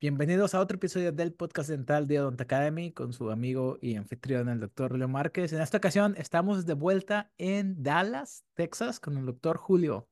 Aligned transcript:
Bienvenidos 0.00 0.54
a 0.54 0.60
otro 0.60 0.76
episodio 0.76 1.10
del 1.10 1.32
podcast 1.32 1.70
dental 1.70 2.06
de 2.06 2.20
Odont 2.20 2.40
Academy 2.40 2.92
con 2.92 3.12
su 3.12 3.32
amigo 3.32 3.78
y 3.80 3.96
anfitrión, 3.96 4.48
el 4.48 4.60
doctor 4.60 4.92
Julio 4.92 5.08
Márquez. 5.08 5.52
En 5.52 5.60
esta 5.60 5.78
ocasión 5.78 6.14
estamos 6.16 6.66
de 6.66 6.74
vuelta 6.74 7.32
en 7.36 7.82
Dallas, 7.82 8.44
Texas, 8.54 9.00
con 9.00 9.18
el 9.18 9.26
doctor 9.26 9.56
Julio. 9.56 10.08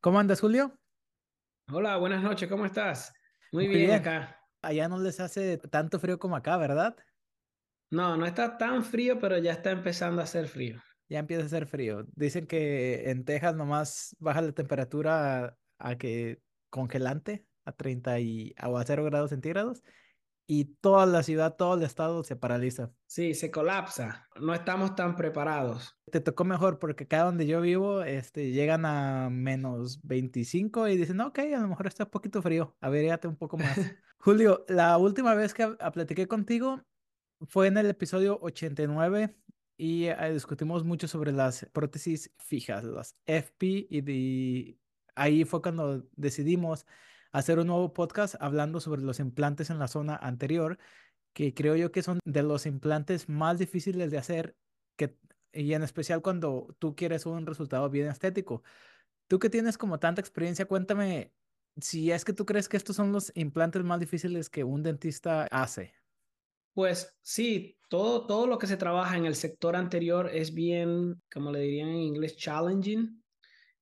¿Cómo 0.00 0.20
andas, 0.20 0.40
Julio? 0.40 0.78
Hola, 1.72 1.96
buenas 1.96 2.22
noches, 2.22 2.48
¿cómo 2.48 2.64
estás? 2.64 3.12
Muy, 3.50 3.66
bien, 3.66 3.90
acá. 3.90 4.38
Allá 4.62 4.86
no 4.86 5.00
les 5.00 5.18
hace 5.18 5.58
tanto 5.58 5.98
frío 5.98 6.20
como 6.20 6.36
acá, 6.36 6.56
¿verdad? 6.56 6.96
No, 7.90 8.16
no 8.16 8.26
está 8.26 8.58
tan 8.58 8.84
frío, 8.84 9.18
pero 9.18 9.38
ya 9.38 9.50
está 9.50 9.72
empezando 9.72 10.20
a 10.20 10.24
hacer 10.24 10.46
frío. 10.46 10.80
Ya 11.08 11.18
empieza 11.18 11.42
a 11.42 11.46
hacer 11.46 11.66
frío. 11.66 12.06
Dicen 12.14 12.46
que 12.46 13.10
en 13.10 13.24
Texas 13.24 13.56
nomás 13.56 14.14
baja 14.20 14.40
la 14.40 14.52
temperatura 14.52 15.46
a, 15.46 15.56
a 15.80 15.98
que 15.98 16.40
congelante 16.70 17.49
a 17.64 17.72
30 17.72 18.20
y 18.20 18.54
a 18.56 18.68
0 18.84 19.04
grados 19.04 19.30
centígrados 19.30 19.82
y 20.52 20.64
toda 20.64 21.06
la 21.06 21.22
ciudad, 21.22 21.54
todo 21.54 21.74
el 21.76 21.84
estado 21.84 22.24
se 22.24 22.34
paraliza. 22.34 22.90
Sí, 23.06 23.34
se 23.34 23.52
colapsa. 23.52 24.26
No 24.40 24.52
estamos 24.52 24.96
tan 24.96 25.14
preparados. 25.14 25.96
Te 26.10 26.18
tocó 26.18 26.42
mejor 26.42 26.80
porque 26.80 27.04
acá 27.04 27.22
donde 27.22 27.46
yo 27.46 27.60
vivo, 27.60 28.02
este, 28.02 28.50
llegan 28.50 28.84
a 28.84 29.30
menos 29.30 30.00
25 30.02 30.88
y 30.88 30.96
dicen, 30.96 31.20
ok, 31.20 31.38
a 31.38 31.60
lo 31.60 31.68
mejor 31.68 31.86
está 31.86 32.02
un 32.02 32.10
poquito 32.10 32.42
frío, 32.42 32.76
averíate 32.80 33.28
un 33.28 33.36
poco 33.36 33.58
más. 33.58 33.78
Julio, 34.18 34.64
la 34.66 34.98
última 34.98 35.36
vez 35.36 35.54
que 35.54 35.68
platiqué 35.92 36.26
contigo 36.26 36.82
fue 37.46 37.68
en 37.68 37.78
el 37.78 37.86
episodio 37.86 38.36
89 38.42 39.36
y 39.76 40.06
eh, 40.06 40.16
discutimos 40.32 40.82
mucho 40.82 41.06
sobre 41.06 41.30
las 41.30 41.64
prótesis 41.72 42.34
fijas, 42.38 42.82
las 42.82 43.16
FP, 43.24 43.86
y 43.88 44.00
de... 44.00 44.78
ahí 45.14 45.44
fue 45.44 45.62
cuando 45.62 46.08
decidimos 46.16 46.86
hacer 47.32 47.58
un 47.58 47.68
nuevo 47.68 47.92
podcast 47.92 48.34
hablando 48.40 48.80
sobre 48.80 49.02
los 49.02 49.20
implantes 49.20 49.70
en 49.70 49.78
la 49.78 49.88
zona 49.88 50.16
anterior, 50.16 50.78
que 51.32 51.54
creo 51.54 51.76
yo 51.76 51.92
que 51.92 52.02
son 52.02 52.18
de 52.24 52.42
los 52.42 52.66
implantes 52.66 53.28
más 53.28 53.58
difíciles 53.58 54.10
de 54.10 54.18
hacer, 54.18 54.56
y 55.52 55.72
en 55.72 55.82
especial 55.82 56.22
cuando 56.22 56.74
tú 56.78 56.94
quieres 56.94 57.26
un 57.26 57.46
resultado 57.46 57.88
bien 57.90 58.08
estético. 58.08 58.62
Tú 59.28 59.38
que 59.38 59.50
tienes 59.50 59.78
como 59.78 59.98
tanta 59.98 60.20
experiencia, 60.20 60.66
cuéntame 60.66 61.32
si 61.80 62.10
es 62.10 62.24
que 62.24 62.32
tú 62.32 62.44
crees 62.44 62.68
que 62.68 62.76
estos 62.76 62.96
son 62.96 63.12
los 63.12 63.32
implantes 63.34 63.82
más 63.84 64.00
difíciles 64.00 64.50
que 64.50 64.64
un 64.64 64.82
dentista 64.82 65.44
hace. 65.50 65.94
Pues 66.72 67.16
sí, 67.20 67.76
todo, 67.88 68.26
todo 68.26 68.46
lo 68.46 68.58
que 68.58 68.66
se 68.66 68.76
trabaja 68.76 69.16
en 69.16 69.26
el 69.26 69.34
sector 69.34 69.76
anterior 69.76 70.30
es 70.32 70.54
bien, 70.54 71.20
como 71.32 71.50
le 71.50 71.60
dirían 71.60 71.88
en 71.88 71.96
inglés, 71.96 72.36
challenging, 72.36 73.22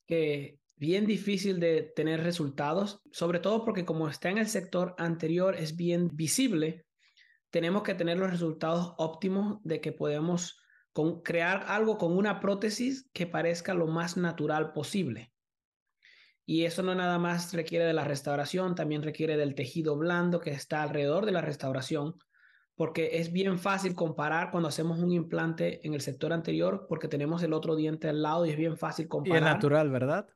que 0.07 0.59
bien 0.79 1.07
difícil 1.07 1.61
de 1.61 1.93
tener 1.95 2.23
resultados, 2.23 3.01
sobre 3.11 3.41
todo 3.41 3.65
porque 3.65 3.85
como 3.85 4.09
está 4.09 4.31
en 4.31 4.39
el 4.39 4.49
sector 4.49 4.95
anterior 4.99 5.57
es 5.57 5.77
bien 5.77 6.11
visible, 6.13 6.87
tenemos 7.51 7.83
que 7.83 7.95
tener 7.95 8.19
los 8.19 8.31
resultados 8.31 8.95
óptimos 8.99 9.59
de 9.65 9.81
que 9.81 9.93
podemos 9.93 10.61
crear 11.23 11.65
algo 11.69 11.97
con 11.97 12.17
una 12.17 12.41
prótesis 12.41 13.09
que 13.13 13.27
parezca 13.27 13.75
lo 13.75 13.87
más 13.87 14.17
natural 14.17 14.73
posible. 14.73 15.33
Y 16.45 16.65
eso 16.65 16.83
no 16.83 16.95
nada 16.95 17.19
más 17.19 17.53
requiere 17.53 17.85
de 17.85 17.93
la 17.93 18.05
restauración, 18.05 18.75
también 18.75 19.03
requiere 19.03 19.37
del 19.37 19.55
tejido 19.55 19.97
blando 19.97 20.41
que 20.41 20.51
está 20.51 20.83
alrededor 20.83 21.27
de 21.27 21.33
la 21.33 21.43
restauración, 21.43 22.17
porque 22.75 23.19
es 23.19 23.33
bien 23.33 23.59
fácil 23.59 23.95
comparar 23.95 24.51
cuando 24.51 24.69
hacemos 24.69 24.99
un 24.99 25.13
implante 25.13 25.87
en 25.87 25.95
el 25.95 26.01
sector 26.01 26.33
anterior, 26.33 26.87
porque 26.89 27.07
tenemos 27.07 27.43
el 27.43 27.53
otro 27.53 27.77
diente 27.77 28.09
al 28.09 28.23
lado 28.23 28.47
y 28.47 28.51
es 28.51 28.57
bien 28.57 28.79
fácil 28.79 29.09
comparar. 29.09 29.43
Y 29.43 29.45
es 29.45 29.53
natural, 29.53 29.91
¿verdad? 29.91 30.29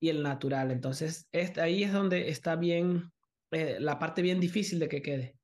Y 0.00 0.08
el 0.08 0.22
natural. 0.22 0.70
Entonces, 0.70 1.28
ahí 1.60 1.84
es 1.84 1.92
donde 1.92 2.28
está 2.28 2.56
bien, 2.56 3.12
eh, 3.50 3.78
la 3.80 3.98
parte 3.98 4.22
bien 4.22 4.40
difícil 4.40 4.78
de 4.78 4.88
que 4.88 5.02
quede. 5.02 5.36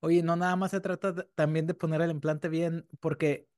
Oye, 0.00 0.22
no 0.22 0.34
nada 0.36 0.56
más 0.56 0.72
se 0.72 0.80
trata 0.80 1.14
también 1.34 1.66
de 1.66 1.74
poner 1.74 2.00
el 2.00 2.10
implante 2.10 2.48
bien, 2.48 2.86
porque 3.00 3.48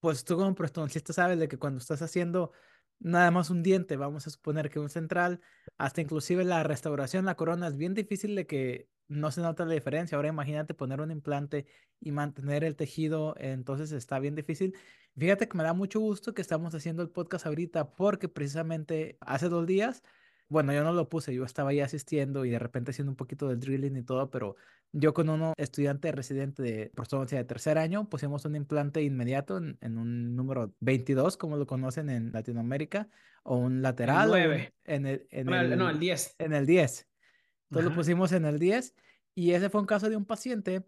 pues 0.00 0.24
tú 0.24 0.36
como 0.36 0.54
prostodoncista 0.54 1.12
sabes 1.12 1.38
de 1.38 1.48
que 1.48 1.58
cuando 1.58 1.78
estás 1.78 2.00
haciendo 2.00 2.52
nada 2.98 3.30
más 3.30 3.50
un 3.50 3.62
diente, 3.62 3.96
vamos 3.96 4.26
a 4.26 4.30
suponer 4.30 4.70
que 4.70 4.78
un 4.78 4.88
central, 4.88 5.40
hasta 5.78 6.00
inclusive 6.00 6.44
la 6.44 6.62
restauración, 6.62 7.24
la 7.24 7.34
corona, 7.34 7.68
es 7.68 7.76
bien 7.76 7.94
difícil 7.94 8.34
de 8.34 8.46
que 8.46 8.88
no 9.08 9.30
se 9.30 9.40
nota 9.40 9.64
la 9.64 9.74
diferencia. 9.74 10.16
Ahora 10.16 10.28
imagínate 10.28 10.74
poner 10.74 11.00
un 11.00 11.10
implante 11.10 11.66
y 12.00 12.12
mantener 12.12 12.64
el 12.64 12.76
tejido, 12.76 13.34
entonces 13.38 13.92
está 13.92 14.18
bien 14.18 14.34
difícil. 14.34 14.76
Fíjate 15.16 15.48
que 15.48 15.56
me 15.56 15.64
da 15.64 15.72
mucho 15.72 16.00
gusto 16.00 16.34
que 16.34 16.42
estamos 16.42 16.74
haciendo 16.74 17.02
el 17.02 17.10
podcast 17.10 17.46
ahorita 17.46 17.92
porque 17.92 18.28
precisamente 18.28 19.18
hace 19.20 19.48
dos 19.48 19.66
días, 19.66 20.02
bueno, 20.48 20.72
yo 20.72 20.82
no 20.82 20.92
lo 20.92 21.08
puse, 21.08 21.34
yo 21.34 21.44
estaba 21.44 21.70
ahí 21.70 21.80
asistiendo 21.80 22.44
y 22.44 22.50
de 22.50 22.58
repente 22.58 22.90
haciendo 22.90 23.12
un 23.12 23.16
poquito 23.16 23.48
del 23.48 23.60
drilling 23.60 23.96
y 23.96 24.02
todo, 24.02 24.30
pero 24.30 24.56
yo 24.92 25.14
con 25.14 25.28
uno 25.28 25.54
estudiante 25.56 26.10
residente 26.10 26.62
de 26.62 26.90
prostodoncia 26.94 27.38
de 27.38 27.44
tercer 27.44 27.78
año 27.78 28.08
pusimos 28.08 28.44
un 28.44 28.56
implante 28.56 29.02
inmediato 29.02 29.58
en, 29.58 29.98
un 29.98 30.34
número 30.34 30.74
22, 30.80 31.36
como 31.36 31.56
lo 31.56 31.66
conocen 31.66 32.10
en 32.10 32.32
Latinoamérica, 32.32 33.08
o 33.44 33.56
un 33.56 33.82
lateral. 33.82 34.34
El 34.34 34.48
9. 34.48 34.74
En 34.84 35.06
el, 35.06 35.26
en 35.30 35.48
el, 35.52 35.78
no, 35.78 35.88
el 35.88 36.00
10. 36.00 36.36
En 36.38 36.52
el 36.52 36.66
10. 36.66 37.08
Entonces 37.68 37.90
lo 37.90 37.94
pusimos 37.94 38.32
en 38.32 38.44
el 38.44 38.58
10 38.58 38.94
y 39.36 39.52
ese 39.52 39.70
fue 39.70 39.80
un 39.80 39.86
caso 39.86 40.10
de 40.10 40.16
un 40.16 40.24
paciente 40.24 40.84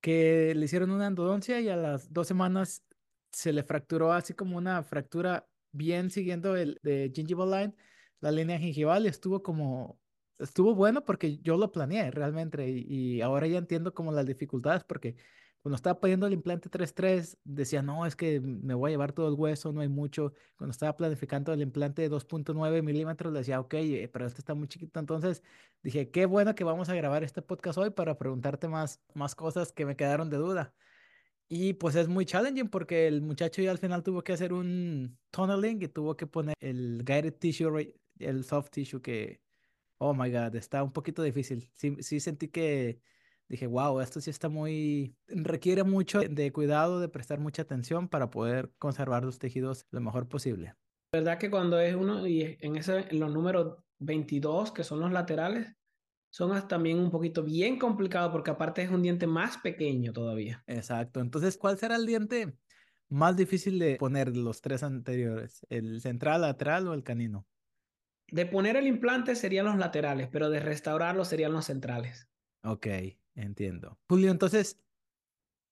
que 0.00 0.54
le 0.54 0.64
hicieron 0.64 0.92
una 0.92 1.08
endodoncia 1.08 1.60
y 1.60 1.68
a 1.68 1.76
las 1.76 2.12
dos 2.12 2.28
semanas 2.28 2.84
se 3.32 3.52
le 3.52 3.62
fracturó 3.62 4.12
así 4.12 4.34
como 4.34 4.56
una 4.56 4.82
fractura 4.82 5.46
bien 5.72 6.10
siguiendo 6.10 6.56
el 6.56 6.78
de 6.82 7.12
gingival 7.14 7.50
line, 7.50 7.74
la 8.20 8.30
línea 8.32 8.58
gingival 8.58 9.04
y 9.06 9.08
estuvo 9.08 9.42
como, 9.42 9.98
estuvo 10.38 10.74
bueno 10.74 11.04
porque 11.04 11.38
yo 11.38 11.56
lo 11.56 11.72
planeé 11.72 12.10
realmente 12.10 12.68
y, 12.68 13.20
ahora 13.20 13.46
ya 13.46 13.58
entiendo 13.58 13.94
como 13.94 14.12
las 14.12 14.26
dificultades 14.26 14.84
porque 14.84 15.16
cuando 15.62 15.76
estaba 15.76 16.00
poniendo 16.00 16.26
el 16.26 16.32
implante 16.32 16.70
3.3, 16.70 17.36
decía, 17.44 17.82
no, 17.82 18.06
es 18.06 18.16
que 18.16 18.40
me 18.40 18.72
voy 18.72 18.90
a 18.90 18.92
llevar 18.92 19.12
todo 19.12 19.28
el 19.28 19.34
hueso, 19.34 19.72
no 19.72 19.82
hay 19.82 19.88
mucho. 19.88 20.32
Cuando 20.56 20.70
estaba 20.72 20.96
planificando 20.96 21.52
el 21.52 21.60
implante 21.60 22.00
de 22.00 22.10
2.9 22.10 22.82
milímetros, 22.82 23.34
decía, 23.34 23.60
ok, 23.60 23.74
eh, 23.74 24.08
pero 24.10 24.26
este 24.26 24.40
está 24.40 24.54
muy 24.54 24.68
chiquito. 24.68 24.98
Entonces 25.00 25.42
dije, 25.82 26.10
qué 26.10 26.24
bueno 26.24 26.54
que 26.54 26.64
vamos 26.64 26.88
a 26.88 26.94
grabar 26.94 27.24
este 27.24 27.42
podcast 27.42 27.76
hoy 27.76 27.90
para 27.90 28.16
preguntarte 28.16 28.68
más, 28.68 29.02
más 29.12 29.34
cosas 29.34 29.70
que 29.72 29.84
me 29.84 29.96
quedaron 29.96 30.30
de 30.30 30.38
duda. 30.38 30.74
Y 31.52 31.72
pues 31.72 31.96
es 31.96 32.06
muy 32.06 32.24
challenging 32.24 32.68
porque 32.68 33.08
el 33.08 33.22
muchacho 33.22 33.60
ya 33.60 33.72
al 33.72 33.78
final 33.78 34.04
tuvo 34.04 34.22
que 34.22 34.32
hacer 34.32 34.52
un 34.52 35.18
tunneling 35.32 35.82
y 35.82 35.88
tuvo 35.88 36.16
que 36.16 36.28
poner 36.28 36.54
el 36.60 37.02
guided 37.04 37.34
tissue, 37.34 37.92
el 38.20 38.44
soft 38.44 38.70
tissue 38.70 39.02
que, 39.02 39.40
oh 39.98 40.14
my 40.14 40.30
God, 40.30 40.54
está 40.54 40.84
un 40.84 40.92
poquito 40.92 41.24
difícil. 41.24 41.68
Sí, 41.74 41.96
sí 42.02 42.20
sentí 42.20 42.46
que 42.46 43.00
dije, 43.48 43.66
wow, 43.66 43.98
esto 44.00 44.20
sí 44.20 44.30
está 44.30 44.48
muy, 44.48 45.16
requiere 45.26 45.82
mucho 45.82 46.20
de 46.20 46.52
cuidado, 46.52 47.00
de 47.00 47.08
prestar 47.08 47.40
mucha 47.40 47.62
atención 47.62 48.08
para 48.08 48.30
poder 48.30 48.70
conservar 48.78 49.24
los 49.24 49.40
tejidos 49.40 49.86
lo 49.90 50.00
mejor 50.00 50.28
posible. 50.28 50.76
¿Verdad 51.12 51.36
que 51.38 51.50
cuando 51.50 51.80
es 51.80 51.96
uno 51.96 52.28
y 52.28 52.58
en, 52.60 52.76
ese, 52.76 53.08
en 53.10 53.18
los 53.18 53.32
números 53.32 53.76
22, 53.98 54.70
que 54.70 54.84
son 54.84 55.00
los 55.00 55.10
laterales, 55.10 55.74
son 56.30 56.68
también 56.68 56.98
un 56.98 57.10
poquito 57.10 57.42
bien 57.42 57.78
complicados 57.78 58.30
porque 58.30 58.50
aparte 58.50 58.82
es 58.82 58.90
un 58.90 59.02
diente 59.02 59.26
más 59.26 59.58
pequeño 59.58 60.12
todavía. 60.12 60.62
Exacto. 60.66 61.20
Entonces, 61.20 61.58
¿cuál 61.58 61.76
será 61.76 61.96
el 61.96 62.06
diente 62.06 62.56
más 63.08 63.36
difícil 63.36 63.78
de 63.78 63.96
poner 63.96 64.36
los 64.36 64.60
tres 64.60 64.82
anteriores? 64.82 65.66
¿El 65.68 66.00
central, 66.00 66.42
lateral 66.42 66.86
o 66.88 66.94
el 66.94 67.02
canino? 67.02 67.46
De 68.28 68.46
poner 68.46 68.76
el 68.76 68.86
implante 68.86 69.34
serían 69.34 69.66
los 69.66 69.76
laterales, 69.76 70.28
pero 70.30 70.50
de 70.50 70.60
restaurarlo 70.60 71.24
serían 71.24 71.52
los 71.52 71.64
centrales. 71.64 72.28
Ok, 72.62 72.86
entiendo. 73.34 73.98
Julio, 74.08 74.30
entonces, 74.30 74.80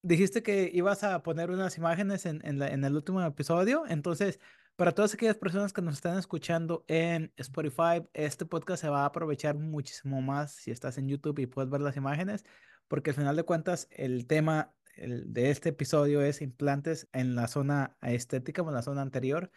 dijiste 0.02 0.42
que 0.42 0.68
ibas 0.74 1.04
a 1.04 1.22
poner 1.22 1.50
unas 1.50 1.78
imágenes 1.78 2.26
en, 2.26 2.44
en, 2.44 2.60
en 2.60 2.84
el 2.84 2.96
último 2.96 3.22
episodio. 3.22 3.84
Entonces, 3.86 4.40
para 4.78 4.92
todas 4.92 5.12
aquellas 5.12 5.36
personas 5.36 5.72
que 5.72 5.82
nos 5.82 5.96
están 5.96 6.16
escuchando 6.18 6.84
en 6.86 7.32
Spotify, 7.36 8.00
este 8.14 8.46
podcast 8.46 8.80
se 8.80 8.88
va 8.88 9.02
a 9.02 9.06
aprovechar 9.06 9.56
muchísimo 9.56 10.22
más 10.22 10.52
si 10.52 10.70
estás 10.70 10.98
en 10.98 11.08
YouTube 11.08 11.40
y 11.40 11.46
puedes 11.46 11.68
ver 11.68 11.80
las 11.80 11.96
imágenes, 11.96 12.44
porque 12.86 13.10
al 13.10 13.16
final 13.16 13.34
de 13.34 13.42
cuentas 13.42 13.88
el 13.90 14.28
tema 14.28 14.72
de 14.96 15.50
este 15.50 15.70
episodio 15.70 16.22
es 16.22 16.42
implantes 16.42 17.08
en 17.12 17.34
la 17.34 17.48
zona 17.48 17.96
estética 18.02 18.62
o 18.62 18.68
en 18.68 18.76
la 18.76 18.82
zona 18.82 19.02
anterior. 19.02 19.50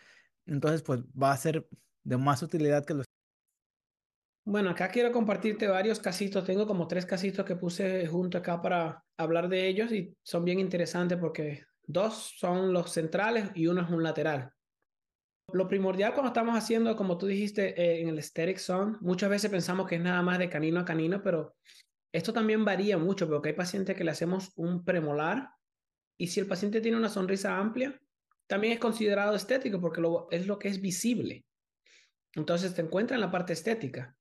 Entonces, 0.47 0.81
pues 0.81 1.01
va 1.01 1.31
a 1.31 1.37
ser 1.37 1.67
de 2.03 2.17
más 2.17 2.41
utilidad 2.41 2.83
que 2.83 2.95
los... 2.95 3.05
Bueno, 4.43 4.71
acá 4.71 4.87
quiero 4.87 5.11
compartirte 5.11 5.67
varios 5.67 5.99
casitos. 5.99 6.45
Tengo 6.45 6.65
como 6.65 6.87
tres 6.87 7.05
casitos 7.05 7.45
que 7.45 7.55
puse 7.55 8.07
junto 8.07 8.39
acá 8.39 8.59
para 8.59 9.05
hablar 9.17 9.49
de 9.49 9.67
ellos 9.67 9.91
y 9.91 10.17
son 10.23 10.43
bien 10.43 10.59
interesantes 10.59 11.19
porque 11.19 11.63
dos 11.83 12.33
son 12.39 12.73
los 12.73 12.91
centrales 12.91 13.51
y 13.53 13.67
uno 13.67 13.83
es 13.83 13.89
un 13.91 14.01
lateral. 14.01 14.51
Lo 15.53 15.67
primordial 15.67 16.13
cuando 16.13 16.29
estamos 16.29 16.57
haciendo, 16.57 16.95
como 16.95 17.17
tú 17.17 17.27
dijiste, 17.27 17.79
eh, 17.81 18.01
en 18.01 18.09
el 18.09 18.17
aesthetic 18.17 18.57
zone, 18.57 18.97
muchas 19.01 19.29
veces 19.29 19.51
pensamos 19.51 19.87
que 19.87 19.95
es 19.95 20.01
nada 20.01 20.21
más 20.21 20.39
de 20.39 20.49
canino 20.49 20.79
a 20.79 20.85
canino, 20.85 21.21
pero 21.21 21.55
esto 22.13 22.33
también 22.33 22.65
varía 22.65 22.97
mucho, 22.97 23.27
porque 23.27 23.49
hay 23.49 23.55
pacientes 23.55 23.95
que 23.95 24.03
le 24.03 24.11
hacemos 24.11 24.51
un 24.55 24.83
premolar 24.83 25.49
y 26.17 26.27
si 26.27 26.39
el 26.39 26.47
paciente 26.47 26.81
tiene 26.81 26.97
una 26.97 27.09
sonrisa 27.09 27.57
amplia, 27.57 27.99
también 28.47 28.73
es 28.73 28.79
considerado 28.79 29.35
estético 29.35 29.79
porque 29.79 30.01
es 30.31 30.45
lo 30.45 30.59
que 30.59 30.67
es 30.67 30.81
visible. 30.81 31.45
Entonces 32.33 32.73
te 32.75 32.81
encuentra 32.81 33.15
en 33.15 33.21
la 33.21 33.31
parte 33.31 33.53
estética. 33.53 34.15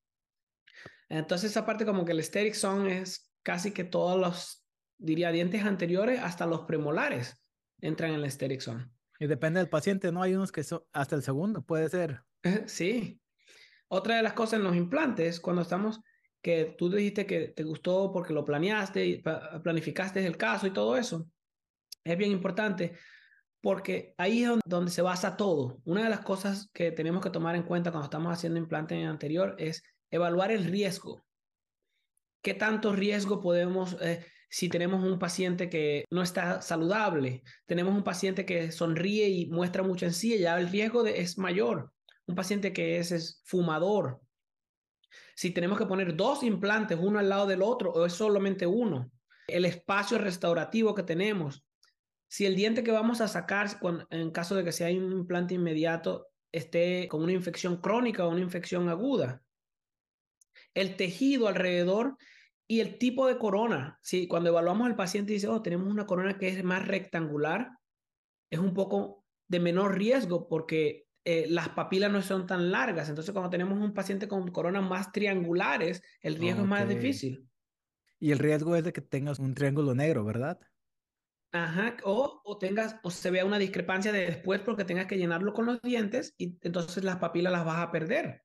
Entonces 1.09 1.51
esa 1.51 1.65
parte 1.65 1.85
como 1.85 2.05
que 2.05 2.13
el 2.13 2.19
aesthetic 2.19 2.53
zone 2.53 2.99
es 2.99 3.31
casi 3.43 3.71
que 3.71 3.83
todos 3.83 4.19
los, 4.19 4.65
diría, 4.97 5.31
dientes 5.31 5.63
anteriores, 5.63 6.19
hasta 6.21 6.45
los 6.45 6.61
premolares, 6.61 7.37
entran 7.81 8.11
en 8.11 8.17
el 8.17 8.23
aesthetic 8.23 8.61
zone. 8.61 8.89
Y 9.21 9.27
depende 9.27 9.59
del 9.59 9.69
paciente, 9.69 10.11
¿no? 10.11 10.23
Hay 10.23 10.33
unos 10.33 10.51
que 10.51 10.63
son 10.63 10.83
hasta 10.93 11.15
el 11.15 11.21
segundo, 11.21 11.61
puede 11.61 11.87
ser. 11.89 12.23
Sí. 12.65 13.21
Otra 13.87 14.15
de 14.15 14.23
las 14.23 14.33
cosas 14.33 14.53
en 14.53 14.63
los 14.63 14.75
implantes, 14.75 15.39
cuando 15.39 15.61
estamos, 15.61 16.01
que 16.41 16.75
tú 16.75 16.89
dijiste 16.89 17.27
que 17.27 17.49
te 17.49 17.63
gustó 17.63 18.11
porque 18.11 18.33
lo 18.33 18.43
planeaste, 18.43 19.21
planificaste 19.63 20.25
el 20.25 20.37
caso 20.37 20.65
y 20.65 20.71
todo 20.71 20.97
eso, 20.97 21.27
es 22.03 22.17
bien 22.17 22.31
importante 22.31 22.97
porque 23.61 24.15
ahí 24.17 24.43
es 24.43 24.51
donde 24.65 24.89
se 24.89 25.03
basa 25.03 25.37
todo. 25.37 25.79
Una 25.85 26.03
de 26.05 26.09
las 26.09 26.21
cosas 26.21 26.71
que 26.73 26.91
tenemos 26.91 27.21
que 27.21 27.29
tomar 27.29 27.55
en 27.55 27.61
cuenta 27.61 27.91
cuando 27.91 28.05
estamos 28.05 28.33
haciendo 28.33 28.57
implante 28.57 28.95
en 28.95 29.05
anterior 29.05 29.55
es 29.59 29.83
evaluar 30.09 30.51
el 30.51 30.65
riesgo. 30.65 31.21
¿Qué 32.41 32.55
tanto 32.55 32.91
riesgo 32.91 33.39
podemos, 33.39 33.97
eh, 34.01 34.25
si 34.53 34.67
tenemos 34.67 35.01
un 35.01 35.17
paciente 35.17 35.69
que 35.69 36.03
no 36.11 36.21
está 36.21 36.61
saludable, 36.61 37.41
tenemos 37.65 37.95
un 37.95 38.03
paciente 38.03 38.45
que 38.45 38.73
sonríe 38.73 39.29
y 39.29 39.45
muestra 39.45 39.81
mucha 39.81 40.07
encía, 40.07 40.35
ya 40.35 40.59
el 40.59 40.69
riesgo 40.69 41.05
es 41.05 41.37
mayor. 41.37 41.93
Un 42.27 42.35
paciente 42.35 42.73
que 42.73 42.97
es, 42.97 43.13
es 43.13 43.41
fumador. 43.45 44.19
Si 45.35 45.51
tenemos 45.51 45.79
que 45.79 45.85
poner 45.85 46.17
dos 46.17 46.43
implantes 46.43 46.99
uno 47.01 47.17
al 47.17 47.29
lado 47.29 47.47
del 47.47 47.61
otro 47.61 47.93
o 47.93 48.05
es 48.05 48.11
solamente 48.11 48.67
uno. 48.67 49.09
El 49.47 49.63
espacio 49.63 50.17
restaurativo 50.17 50.93
que 50.93 51.03
tenemos, 51.03 51.65
si 52.27 52.45
el 52.45 52.57
diente 52.57 52.83
que 52.83 52.91
vamos 52.91 53.21
a 53.21 53.29
sacar, 53.29 53.69
en 54.09 54.31
caso 54.31 54.55
de 54.55 54.65
que 54.65 54.73
sea 54.73 54.89
un 54.89 55.13
implante 55.13 55.53
inmediato, 55.53 56.27
esté 56.51 57.07
con 57.07 57.23
una 57.23 57.31
infección 57.31 57.77
crónica 57.77 58.25
o 58.25 58.29
una 58.29 58.41
infección 58.41 58.89
aguda, 58.89 59.41
el 60.73 60.97
tejido 60.97 61.47
alrededor 61.47 62.17
y 62.71 62.79
el 62.79 62.97
tipo 62.97 63.27
de 63.27 63.37
corona. 63.37 63.99
Si 64.01 64.29
cuando 64.29 64.47
evaluamos 64.47 64.87
al 64.87 64.95
paciente 64.95 65.33
y 65.33 65.35
dice, 65.35 65.49
oh, 65.49 65.61
tenemos 65.61 65.89
una 65.89 66.05
corona 66.05 66.37
que 66.37 66.47
es 66.47 66.63
más 66.63 66.87
rectangular, 66.87 67.71
es 68.49 68.59
un 68.59 68.73
poco 68.73 69.25
de 69.49 69.59
menor 69.59 69.97
riesgo 69.97 70.47
porque 70.47 71.05
eh, 71.25 71.47
las 71.49 71.67
papilas 71.67 72.13
no 72.13 72.21
son 72.21 72.47
tan 72.47 72.71
largas. 72.71 73.09
Entonces, 73.09 73.33
cuando 73.33 73.49
tenemos 73.49 73.77
un 73.77 73.93
paciente 73.93 74.29
con 74.29 74.49
coronas 74.51 74.89
más 74.89 75.11
triangulares, 75.11 76.01
el 76.21 76.37
riesgo 76.37 76.61
es 76.61 76.67
más 76.69 76.87
difícil. 76.87 77.45
Y 78.21 78.31
el 78.31 78.39
riesgo 78.39 78.73
es 78.77 78.85
de 78.85 78.93
que 78.93 79.01
tengas 79.01 79.39
un 79.39 79.53
triángulo 79.53 79.93
negro, 79.93 80.23
¿verdad? 80.23 80.57
Ajá, 81.51 81.97
o, 82.05 82.41
o 82.45 82.57
tengas, 82.57 82.95
o 83.03 83.11
se 83.11 83.31
vea 83.31 83.43
una 83.43 83.59
discrepancia 83.59 84.13
de 84.13 84.27
después 84.27 84.61
porque 84.61 84.85
tengas 84.85 85.07
que 85.07 85.17
llenarlo 85.17 85.51
con 85.51 85.65
los 85.65 85.81
dientes 85.81 86.35
y 86.37 86.57
entonces 86.61 87.03
las 87.03 87.17
papilas 87.17 87.51
las 87.51 87.65
vas 87.65 87.79
a 87.79 87.91
perder. 87.91 88.43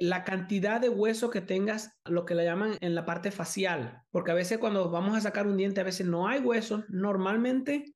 La 0.00 0.24
cantidad 0.24 0.80
de 0.80 0.88
hueso 0.88 1.30
que 1.30 1.40
tengas, 1.40 1.98
lo 2.04 2.24
que 2.24 2.34
le 2.34 2.44
llaman 2.44 2.76
en 2.80 2.94
la 2.94 3.04
parte 3.04 3.30
facial, 3.30 4.02
porque 4.10 4.30
a 4.30 4.34
veces 4.34 4.58
cuando 4.58 4.90
vamos 4.90 5.16
a 5.16 5.20
sacar 5.20 5.46
un 5.46 5.56
diente, 5.56 5.80
a 5.80 5.84
veces 5.84 6.06
no 6.06 6.28
hay 6.28 6.40
hueso, 6.40 6.84
normalmente 6.88 7.94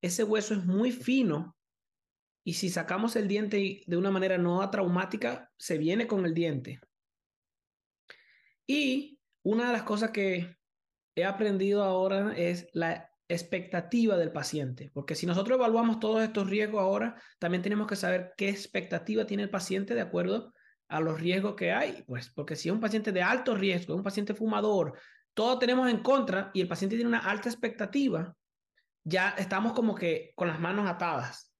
ese 0.00 0.24
hueso 0.24 0.54
es 0.54 0.64
muy 0.64 0.92
fino 0.92 1.56
y 2.44 2.54
si 2.54 2.70
sacamos 2.70 3.16
el 3.16 3.26
diente 3.26 3.82
de 3.86 3.96
una 3.96 4.10
manera 4.10 4.38
no 4.38 4.68
traumática, 4.70 5.50
se 5.58 5.78
viene 5.78 6.06
con 6.06 6.24
el 6.24 6.32
diente. 6.32 6.80
Y 8.66 9.18
una 9.42 9.66
de 9.66 9.72
las 9.72 9.82
cosas 9.82 10.10
que 10.10 10.56
he 11.16 11.24
aprendido 11.24 11.82
ahora 11.82 12.34
es 12.36 12.68
la 12.72 13.10
expectativa 13.28 14.16
del 14.16 14.30
paciente, 14.30 14.90
porque 14.94 15.16
si 15.16 15.26
nosotros 15.26 15.58
evaluamos 15.58 15.98
todos 15.98 16.22
estos 16.22 16.48
riesgos 16.48 16.80
ahora, 16.80 17.20
también 17.40 17.62
tenemos 17.62 17.88
que 17.88 17.96
saber 17.96 18.32
qué 18.36 18.48
expectativa 18.48 19.26
tiene 19.26 19.42
el 19.42 19.50
paciente 19.50 19.94
de 19.94 20.02
acuerdo 20.02 20.52
a 20.88 21.00
los 21.00 21.20
riesgos 21.20 21.54
que 21.54 21.72
hay, 21.72 22.02
pues 22.06 22.30
porque 22.30 22.56
si 22.56 22.68
es 22.68 22.74
un 22.74 22.80
paciente 22.80 23.12
de 23.12 23.22
alto 23.22 23.54
riesgo, 23.54 23.94
un 23.94 24.02
paciente 24.02 24.34
fumador, 24.34 24.98
todo 25.34 25.58
tenemos 25.58 25.90
en 25.90 26.02
contra 26.02 26.50
y 26.54 26.60
el 26.60 26.68
paciente 26.68 26.96
tiene 26.96 27.08
una 27.08 27.18
alta 27.18 27.48
expectativa, 27.48 28.34
ya 29.04 29.30
estamos 29.30 29.72
como 29.72 29.94
que 29.94 30.32
con 30.34 30.48
las 30.48 30.60
manos 30.60 30.88
atadas. 30.88 31.52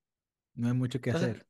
No 0.55 0.69
hay 0.69 0.75
mucho 0.75 1.01
que 1.01 1.11
hacer. 1.11 1.47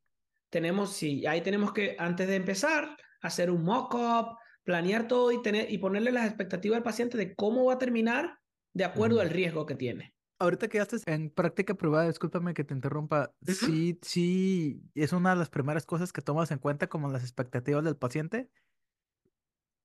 Tenemos, 0.51 0.93
sí, 0.93 1.27
ahí 1.27 1.41
tenemos 1.43 1.73
que, 1.73 1.97
antes 1.99 2.27
de 2.27 2.37
empezar, 2.37 2.97
hacer 3.21 3.51
un 3.51 3.63
mock-up, 3.63 4.37
planear 4.65 5.07
todo 5.07 5.31
y, 5.33 5.41
tener, 5.43 5.71
y 5.71 5.79
ponerle 5.79 6.13
las 6.13 6.27
expectativas 6.27 6.79
al 6.79 6.83
paciente 6.83 7.17
de 7.17 7.35
cómo 7.35 7.67
va 7.67 7.75
a 7.75 7.79
terminar 7.79 8.39
de 8.73 8.85
acuerdo 8.85 9.21
al 9.21 9.31
riesgo 9.31 9.65
que 9.65 9.77
tiene. 9.77 10.16
Ahorita 10.39 10.69
que 10.69 10.79
ya 10.79 10.83
estás 10.83 11.03
en 11.07 11.31
práctica 11.31 11.75
privada, 11.75 12.09
discúlpame 12.09 12.53
que 12.53 12.65
te 12.65 12.75
interrumpa, 12.75 13.33
sí, 13.47 13.99
sí, 14.03 14.83
es 14.95 15.13
una 15.13 15.31
de 15.31 15.37
las 15.37 15.49
primeras 15.49 15.87
cosas 15.87 16.13
que 16.13 16.21
tomas 16.21 16.51
en 16.51 16.59
cuenta 16.59 16.89
como 16.89 17.09
las 17.09 17.23
expectativas 17.23 17.83
del 17.85 17.97
paciente. 17.97 18.51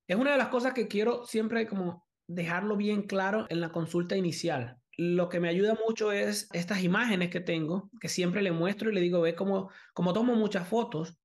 Es 0.07 0.18
una 0.18 0.33
de 0.33 0.38
las 0.38 0.50
cosas 0.50 0.74
que 0.74 0.89
quiero 0.89 1.25
siempre 1.25 1.68
como 1.68 2.06
dejarlo 2.27 2.75
bien 2.75 3.03
claro 3.03 3.45
en 3.50 3.62
la 3.62 3.71
consulta 3.71 4.18
inicial. 4.18 4.77
Lo 4.98 5.30
que 5.30 5.39
me 5.39 5.48
ayuda 5.48 5.77
mucho 5.88 6.12
es 6.12 6.50
estas 6.51 6.83
imágenes 6.83 7.30
que 7.30 7.39
tengo, 7.39 7.89
que 8.01 8.09
siempre 8.09 8.42
le 8.42 8.51
muestro 8.51 8.89
y 8.89 8.94
le 8.94 9.01
digo, 9.01 9.21
ve 9.21 9.36
cómo, 9.36 9.71
como 9.94 10.12
tomo 10.12 10.36
muchas 10.36 10.68
fotos, 10.68 11.18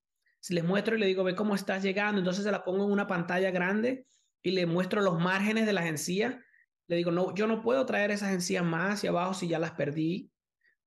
les 0.49 0.65
muestro 0.65 0.95
y 0.95 1.01
le 1.01 1.07
digo, 1.07 1.25
ve 1.25 1.35
cómo 1.35 1.57
estás 1.57 1.83
llegando, 1.83 2.21
entonces 2.21 2.45
se 2.45 2.53
la 2.53 2.65
pongo 2.65 2.85
en 2.85 2.93
una 2.93 3.09
pantalla 3.09 3.51
grande 3.51 4.07
y 4.43 4.53
le 4.53 4.67
muestro 4.67 5.01
los 5.01 5.19
márgenes 5.19 5.67
de 5.67 5.73
las 5.73 5.87
encías 5.87 6.37
le 6.89 6.97
digo, 6.97 7.11
no, 7.11 7.35
yo 7.35 7.47
no 7.47 7.63
puedo 7.63 7.85
traer 7.85 8.11
esas 8.11 8.33
encías 8.33 8.65
más 8.65 8.95
hacia 8.95 9.11
abajo 9.11 9.35
si 9.35 9.49
ya 9.49 9.59
las 9.59 9.73
perdí, 9.73 10.31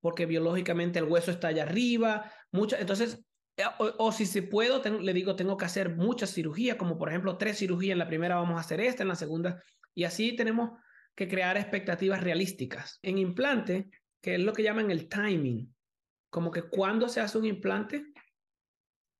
porque 0.00 0.26
biológicamente 0.26 0.98
el 0.98 1.04
hueso 1.04 1.30
está 1.30 1.48
allá 1.48 1.64
arriba. 1.64 2.32
Mucha, 2.52 2.78
entonces, 2.78 3.22
eh, 3.56 3.64
o, 3.78 4.10
si 4.12 4.24
se 4.24 4.42
puedo, 4.42 4.82
le 4.82 5.12
digo, 5.12 5.36
tengo 5.36 5.56
que 5.56 5.66
hacer 5.66 5.96
muchas 5.96 6.32
cirugías, 6.32 6.76
como 6.76 6.96
por 6.96 7.10
ejemplo 7.10 7.36
tres 7.36 7.58
cirugías. 7.58 7.92
En 7.92 7.98
la 7.98 8.08
primera 8.08 8.36
vamos 8.36 8.56
a 8.56 8.60
hacer 8.60 8.80
esta, 8.80 9.02
en 9.02 9.08
la 9.08 9.14
segunda. 9.14 9.62
Y 9.94 10.04
así 10.04 10.34
tenemos 10.34 10.78
que 11.14 11.28
crear 11.28 11.56
expectativas 11.58 12.22
realísticas. 12.22 12.98
En 13.02 13.18
implante, 13.18 13.90
que 14.22 14.36
es 14.36 14.40
lo 14.40 14.54
que 14.54 14.62
llaman 14.62 14.90
el 14.90 15.08
timing, 15.08 15.74
como 16.30 16.50
que 16.50 16.62
cuando 16.62 17.08
se 17.08 17.20
hace 17.20 17.36
un 17.36 17.44
implante. 17.44 18.06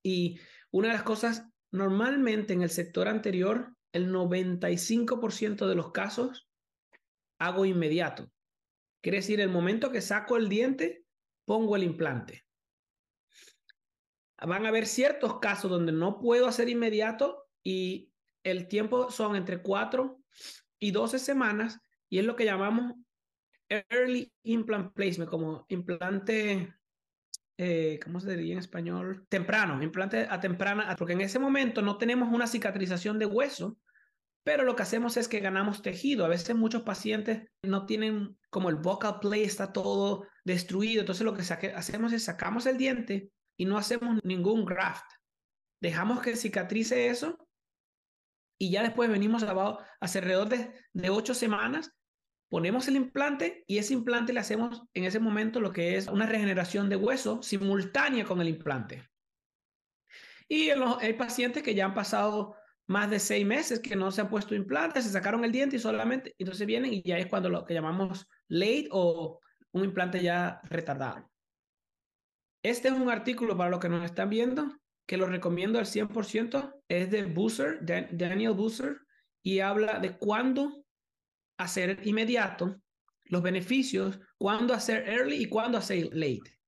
Y 0.02 0.40
una 0.70 0.88
de 0.88 0.94
las 0.94 1.02
cosas, 1.02 1.46
normalmente 1.70 2.54
en 2.54 2.62
el 2.62 2.70
sector 2.70 3.06
anterior, 3.06 3.74
el 3.92 4.10
95% 4.10 5.66
de 5.66 5.74
los 5.74 5.92
casos 5.92 6.49
hago 7.40 7.64
inmediato. 7.64 8.30
Quiere 9.02 9.18
decir, 9.18 9.40
el 9.40 9.48
momento 9.48 9.90
que 9.90 10.02
saco 10.02 10.36
el 10.36 10.48
diente, 10.48 11.04
pongo 11.44 11.74
el 11.74 11.82
implante. 11.82 12.44
Van 14.38 14.64
a 14.64 14.68
haber 14.68 14.86
ciertos 14.86 15.40
casos 15.40 15.70
donde 15.70 15.92
no 15.92 16.20
puedo 16.20 16.46
hacer 16.46 16.68
inmediato 16.68 17.48
y 17.64 18.12
el 18.44 18.68
tiempo 18.68 19.10
son 19.10 19.36
entre 19.36 19.60
4 19.60 20.18
y 20.78 20.92
12 20.92 21.18
semanas 21.18 21.80
y 22.08 22.18
es 22.18 22.24
lo 22.24 22.36
que 22.36 22.44
llamamos 22.44 22.94
early 23.68 24.32
implant 24.42 24.92
placement, 24.92 25.30
como 25.30 25.64
implante, 25.68 26.74
eh, 27.56 28.00
¿cómo 28.02 28.20
se 28.20 28.36
diría 28.36 28.54
en 28.54 28.58
español? 28.58 29.26
Temprano, 29.28 29.82
implante 29.82 30.26
a 30.28 30.40
temprana, 30.40 30.94
porque 30.96 31.12
en 31.12 31.20
ese 31.20 31.38
momento 31.38 31.80
no 31.80 31.96
tenemos 31.96 32.32
una 32.32 32.46
cicatrización 32.46 33.18
de 33.18 33.26
hueso, 33.26 33.78
pero 34.42 34.64
lo 34.64 34.74
que 34.74 34.82
hacemos 34.82 35.16
es 35.16 35.28
que 35.28 35.40
ganamos 35.40 35.82
tejido. 35.82 36.24
A 36.24 36.28
veces 36.28 36.54
muchos 36.56 36.82
pacientes 36.82 37.48
no 37.62 37.84
tienen 37.86 38.38
como 38.48 38.70
el 38.70 38.76
vocal 38.76 39.20
play 39.20 39.42
está 39.42 39.72
todo 39.72 40.26
destruido. 40.44 41.00
Entonces 41.00 41.24
lo 41.24 41.34
que 41.34 41.42
hacemos 41.42 42.12
es 42.12 42.24
sacamos 42.24 42.66
el 42.66 42.78
diente 42.78 43.30
y 43.58 43.66
no 43.66 43.76
hacemos 43.76 44.18
ningún 44.24 44.64
graft. 44.64 45.04
Dejamos 45.82 46.20
que 46.22 46.36
cicatrice 46.36 47.08
eso 47.08 47.36
y 48.58 48.70
ya 48.70 48.82
después 48.82 49.10
venimos 49.10 49.42
abajo 49.42 49.78
hace 50.00 50.18
alrededor 50.18 50.48
de, 50.48 50.72
de 50.92 51.10
ocho 51.10 51.34
semanas. 51.34 51.92
Ponemos 52.48 52.88
el 52.88 52.96
implante 52.96 53.64
y 53.66 53.78
ese 53.78 53.94
implante 53.94 54.32
le 54.32 54.40
hacemos 54.40 54.82
en 54.94 55.04
ese 55.04 55.20
momento 55.20 55.60
lo 55.60 55.72
que 55.72 55.96
es 55.96 56.08
una 56.08 56.26
regeneración 56.26 56.88
de 56.88 56.96
hueso 56.96 57.42
simultánea 57.42 58.24
con 58.24 58.40
el 58.40 58.48
implante. 58.48 59.08
Y 60.48 60.70
hay 60.70 61.12
pacientes 61.12 61.62
que 61.62 61.76
ya 61.76 61.84
han 61.84 61.94
pasado 61.94 62.56
más 62.86 63.10
de 63.10 63.20
seis 63.20 63.46
meses 63.46 63.80
que 63.80 63.96
no 63.96 64.10
se 64.10 64.20
han 64.20 64.28
puesto 64.28 64.54
implantes, 64.54 65.04
se 65.04 65.10
sacaron 65.10 65.44
el 65.44 65.52
diente 65.52 65.76
y 65.76 65.78
solamente, 65.78 66.34
entonces 66.38 66.66
vienen 66.66 66.92
y 66.92 67.02
ya 67.02 67.18
es 67.18 67.26
cuando 67.26 67.48
lo 67.48 67.64
que 67.64 67.74
llamamos 67.74 68.26
late 68.48 68.88
o 68.90 69.40
un 69.72 69.84
implante 69.84 70.22
ya 70.22 70.60
retardado. 70.64 71.30
Este 72.62 72.88
es 72.88 72.94
un 72.94 73.08
artículo 73.08 73.56
para 73.56 73.70
los 73.70 73.80
que 73.80 73.88
nos 73.88 74.04
están 74.04 74.28
viendo, 74.28 74.76
que 75.06 75.16
lo 75.16 75.26
recomiendo 75.26 75.78
al 75.78 75.86
100%, 75.86 76.82
es 76.88 77.10
de 77.10 77.24
Busser, 77.24 77.78
Daniel 77.82 78.52
Busser, 78.52 78.98
y 79.42 79.60
habla 79.60 79.98
de 79.98 80.18
cuándo 80.18 80.84
hacer 81.58 82.06
inmediato, 82.06 82.80
los 83.24 83.42
beneficios, 83.42 84.20
cuándo 84.36 84.74
hacer 84.74 85.08
early 85.08 85.36
y 85.36 85.46
cuándo 85.46 85.78
hacer 85.78 86.10
late. 86.12 86.59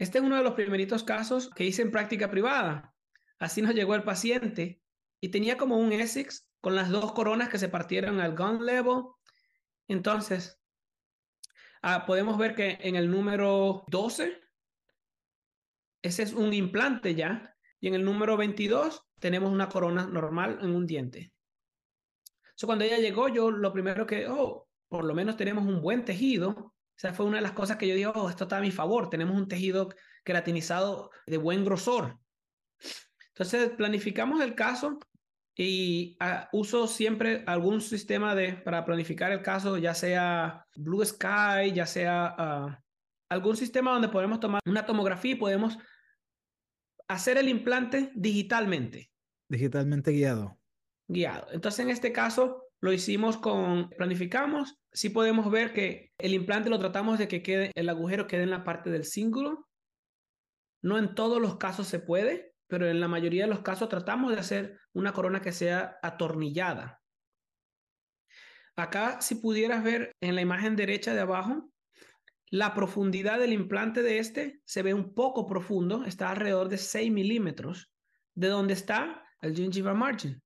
Este 0.00 0.16
es 0.16 0.24
uno 0.24 0.36
de 0.38 0.42
los 0.42 0.54
primeritos 0.54 1.04
casos 1.04 1.50
que 1.50 1.64
hice 1.64 1.82
en 1.82 1.90
práctica 1.90 2.30
privada. 2.30 2.94
Así 3.38 3.60
nos 3.60 3.74
llegó 3.74 3.94
el 3.94 4.02
paciente 4.02 4.80
y 5.20 5.28
tenía 5.28 5.58
como 5.58 5.76
un 5.76 5.92
Essex 5.92 6.48
con 6.62 6.74
las 6.74 6.88
dos 6.88 7.12
coronas 7.12 7.50
que 7.50 7.58
se 7.58 7.68
partieron 7.68 8.18
al 8.18 8.34
gun 8.34 8.64
level. 8.64 9.02
Entonces, 9.88 10.58
ah, 11.82 12.06
podemos 12.06 12.38
ver 12.38 12.54
que 12.54 12.78
en 12.80 12.96
el 12.96 13.10
número 13.10 13.84
12, 13.88 14.40
ese 16.00 16.22
es 16.22 16.32
un 16.32 16.54
implante 16.54 17.14
ya, 17.14 17.54
y 17.78 17.88
en 17.88 17.94
el 17.94 18.02
número 18.02 18.38
22 18.38 19.06
tenemos 19.18 19.52
una 19.52 19.68
corona 19.68 20.06
normal 20.06 20.60
en 20.62 20.74
un 20.74 20.86
diente. 20.86 21.34
So, 22.54 22.66
cuando 22.66 22.86
ella 22.86 22.96
llegó, 22.96 23.28
yo 23.28 23.50
lo 23.50 23.70
primero 23.70 24.06
que, 24.06 24.26
oh, 24.28 24.66
por 24.88 25.04
lo 25.04 25.14
menos 25.14 25.36
tenemos 25.36 25.66
un 25.66 25.82
buen 25.82 26.06
tejido. 26.06 26.74
Sea, 27.00 27.14
fue 27.14 27.24
una 27.24 27.38
de 27.38 27.42
las 27.42 27.52
cosas 27.52 27.78
que 27.78 27.88
yo 27.88 27.94
digo, 27.94 28.12
oh, 28.14 28.28
esto 28.28 28.44
está 28.44 28.58
a 28.58 28.60
mi 28.60 28.70
favor. 28.70 29.08
Tenemos 29.08 29.34
un 29.34 29.48
tejido 29.48 29.88
queratinizado 30.22 31.10
de 31.26 31.38
buen 31.38 31.64
grosor. 31.64 32.18
Entonces, 33.28 33.70
planificamos 33.70 34.42
el 34.42 34.54
caso 34.54 34.98
y 35.56 36.18
uh, 36.20 36.44
uso 36.52 36.86
siempre 36.86 37.42
algún 37.46 37.80
sistema 37.80 38.34
de, 38.34 38.52
para 38.52 38.84
planificar 38.84 39.32
el 39.32 39.40
caso, 39.40 39.78
ya 39.78 39.94
sea 39.94 40.66
Blue 40.76 41.02
Sky, 41.02 41.72
ya 41.72 41.86
sea 41.86 42.36
uh, 42.38 42.84
algún 43.30 43.56
sistema 43.56 43.92
donde 43.92 44.10
podemos 44.10 44.38
tomar 44.38 44.60
una 44.66 44.84
tomografía 44.84 45.32
y 45.32 45.36
podemos 45.36 45.78
hacer 47.08 47.38
el 47.38 47.48
implante 47.48 48.12
digitalmente. 48.14 49.10
Digitalmente 49.48 50.12
guiado. 50.12 50.60
Guiado. 51.08 51.46
Entonces, 51.50 51.80
en 51.80 51.88
este 51.88 52.12
caso, 52.12 52.69
lo 52.80 52.92
hicimos 52.92 53.36
con, 53.36 53.90
planificamos, 53.90 54.78
sí 54.92 55.10
podemos 55.10 55.50
ver 55.50 55.72
que 55.72 56.12
el 56.18 56.34
implante 56.34 56.70
lo 56.70 56.78
tratamos 56.78 57.18
de 57.18 57.28
que 57.28 57.42
quede, 57.42 57.70
el 57.74 57.88
agujero 57.88 58.26
quede 58.26 58.44
en 58.44 58.50
la 58.50 58.64
parte 58.64 58.90
del 58.90 59.04
cíngulo. 59.04 59.68
No 60.82 60.98
en 60.98 61.14
todos 61.14 61.40
los 61.40 61.58
casos 61.58 61.88
se 61.88 61.98
puede, 61.98 62.54
pero 62.66 62.88
en 62.88 63.00
la 63.00 63.08
mayoría 63.08 63.44
de 63.44 63.50
los 63.50 63.60
casos 63.60 63.90
tratamos 63.90 64.32
de 64.32 64.40
hacer 64.40 64.80
una 64.94 65.12
corona 65.12 65.42
que 65.42 65.52
sea 65.52 65.98
atornillada. 66.02 67.02
Acá, 68.76 69.20
si 69.20 69.34
pudieras 69.34 69.84
ver 69.84 70.12
en 70.22 70.34
la 70.34 70.40
imagen 70.40 70.74
derecha 70.74 71.12
de 71.12 71.20
abajo, 71.20 71.70
la 72.48 72.74
profundidad 72.74 73.38
del 73.38 73.52
implante 73.52 74.02
de 74.02 74.18
este 74.18 74.60
se 74.64 74.82
ve 74.82 74.94
un 74.94 75.12
poco 75.12 75.46
profundo, 75.46 76.04
está 76.04 76.30
alrededor 76.30 76.68
de 76.70 76.78
6 76.78 77.12
milímetros, 77.12 77.92
de 78.34 78.48
donde 78.48 78.72
está 78.72 79.22
el 79.42 79.54
gingival 79.54 79.96
margin. 79.96 80.42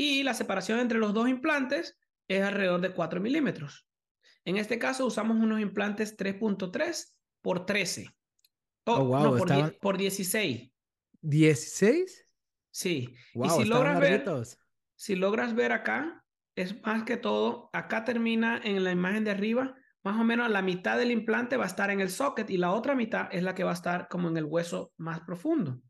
Y 0.00 0.22
la 0.22 0.32
separación 0.32 0.78
entre 0.78 0.98
los 0.98 1.12
dos 1.12 1.28
implantes 1.28 1.98
es 2.28 2.42
alrededor 2.42 2.80
de 2.80 2.92
4 2.92 3.20
milímetros. 3.20 3.84
En 4.44 4.56
este 4.56 4.78
caso 4.78 5.04
usamos 5.04 5.36
unos 5.36 5.60
implantes 5.60 6.16
3.3 6.16 7.12
por 7.42 7.66
13. 7.66 8.08
Oh, 8.84 9.04
wow, 9.04 9.36
por, 9.36 9.78
por 9.80 9.98
16. 9.98 10.70
¿16? 11.20 12.04
Sí. 12.70 13.14
y 13.34 13.48
si 13.50 13.64
logras, 13.64 13.98
ver, 13.98 14.24
si 14.94 15.16
logras 15.16 15.54
ver 15.54 15.72
acá, 15.72 16.24
es 16.54 16.80
más 16.82 17.02
que 17.02 17.16
todo, 17.16 17.68
acá 17.72 18.04
termina 18.04 18.60
en 18.62 18.84
la 18.84 18.92
imagen 18.92 19.24
de 19.24 19.32
arriba, 19.32 19.74
más 20.04 20.18
o 20.18 20.24
menos 20.24 20.48
la 20.48 20.62
mitad 20.62 20.96
del 20.96 21.10
implante 21.10 21.56
va 21.56 21.64
a 21.64 21.68
estar 21.68 21.90
en 21.90 22.00
el 22.00 22.10
socket 22.10 22.48
y 22.50 22.56
la 22.56 22.70
otra 22.70 22.94
mitad 22.94 23.28
es 23.32 23.42
la 23.42 23.54
que 23.54 23.64
va 23.64 23.72
a 23.72 23.74
estar 23.74 24.06
como 24.08 24.28
en 24.28 24.36
el 24.36 24.44
hueso 24.44 24.92
más 24.96 25.20
profundo. 25.20 25.80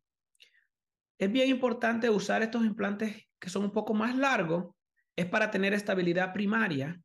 Es 1.19 1.31
bien 1.31 1.51
importante 1.51 2.09
usar 2.09 2.43
estos 2.43 2.65
implantes 2.65 3.28
que 3.41 3.51
son 3.51 3.65
un 3.65 3.73
poco 3.73 3.95
más 3.95 4.17
largos, 4.17 4.75
es 5.17 5.27
para 5.27 5.51
tener 5.51 5.75
estabilidad 5.75 6.33
primaria, 6.33 7.01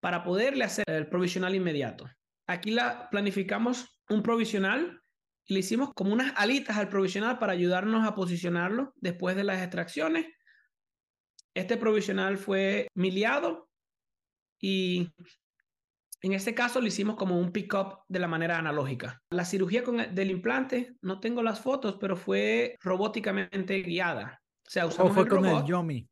para 0.00 0.22
poderle 0.22 0.64
hacer 0.64 0.84
el 0.88 1.08
provisional 1.08 1.54
inmediato. 1.54 2.08
Aquí 2.46 2.70
la 2.70 3.08
planificamos 3.10 4.00
un 4.08 4.22
provisional 4.22 5.02
le 5.48 5.60
hicimos 5.60 5.92
como 5.94 6.12
unas 6.12 6.32
alitas 6.36 6.76
al 6.76 6.88
provisional 6.88 7.38
para 7.38 7.54
ayudarnos 7.54 8.06
a 8.06 8.14
posicionarlo 8.14 8.92
después 8.96 9.34
de 9.34 9.44
las 9.44 9.60
extracciones. 9.62 10.26
Este 11.54 11.76
provisional 11.76 12.36
fue 12.36 12.86
miliado 12.94 13.68
y 14.60 15.10
en 16.20 16.32
este 16.32 16.54
caso 16.54 16.80
lo 16.80 16.86
hicimos 16.86 17.16
como 17.16 17.38
un 17.38 17.50
pick-up 17.50 18.00
de 18.08 18.18
la 18.18 18.28
manera 18.28 18.58
analógica. 18.58 19.22
La 19.30 19.44
cirugía 19.44 19.82
con 19.82 20.14
del 20.14 20.30
implante, 20.30 20.94
no 21.00 21.18
tengo 21.18 21.42
las 21.42 21.60
fotos, 21.60 21.96
pero 21.98 22.16
fue 22.16 22.76
robóticamente 22.80 23.80
guiada. 23.82 24.40
O 24.68 24.70
sea, 24.70 24.86
usamos 24.86 25.14
fue 25.14 25.26
con 25.26 25.44
el 25.44 25.64
Yomi. 25.64 26.08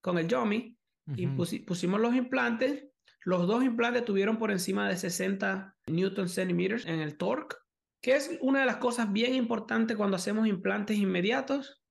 Con 0.00 0.18
el 0.18 0.26
Yomi. 0.26 0.76
Y 1.16 1.26
pusimos 1.26 2.00
los 2.00 2.14
implantes. 2.14 2.86
Los 3.24 3.46
dos 3.46 3.62
implantes 3.62 4.04
tuvieron 4.04 4.38
por 4.38 4.50
encima 4.50 4.88
de 4.88 4.96
60 4.96 5.76
newton 5.86 6.28
centimeters 6.28 6.86
en 6.86 7.00
el 7.00 7.16
torque 7.16 7.56
que 8.00 8.16
es 8.16 8.38
una 8.40 8.60
de 8.60 8.66
las 8.66 8.78
cosas 8.78 9.12
bien 9.12 9.34
importantes 9.34 9.96
cuando 9.96 10.16
hacemos 10.16 10.46
implantes 10.46 10.96
inmediatos, 10.96 11.82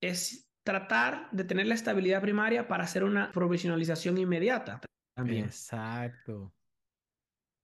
es 0.00 0.50
tratar 0.62 1.28
de 1.32 1.44
tener 1.44 1.66
la 1.66 1.74
estabilidad 1.74 2.20
primaria 2.20 2.68
para 2.68 2.84
hacer 2.84 3.04
una 3.04 3.32
provisionalización 3.32 4.18
inmediata. 4.18 4.80
También. 5.14 5.46
Exacto. 5.46 6.52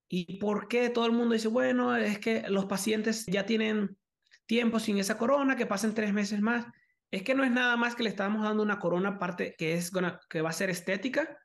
¿Y 0.08 0.38
por 0.38 0.68
qué 0.68 0.88
todo 0.88 1.06
el 1.06 1.12
mundo 1.12 1.34
dice, 1.34 1.48
bueno, 1.48 1.96
es 1.96 2.18
que 2.18 2.48
los 2.48 2.66
pacientes 2.66 3.26
ya 3.26 3.44
tienen 3.44 3.98
tiempo 4.46 4.78
sin 4.78 4.98
esa 4.98 5.18
corona, 5.18 5.56
que 5.56 5.66
pasen 5.66 5.94
tres 5.94 6.12
meses 6.12 6.40
más? 6.40 6.66
Es 7.10 7.22
que 7.22 7.34
no 7.34 7.44
es 7.44 7.50
nada 7.50 7.76
más 7.76 7.94
que 7.94 8.02
le 8.02 8.08
estamos 8.08 8.42
dando 8.42 8.62
una 8.62 8.78
corona 8.78 9.10
aparte 9.10 9.54
que, 9.56 9.74
es 9.74 9.90
que 10.28 10.42
va 10.42 10.50
a 10.50 10.52
ser 10.52 10.70
estética, 10.70 11.38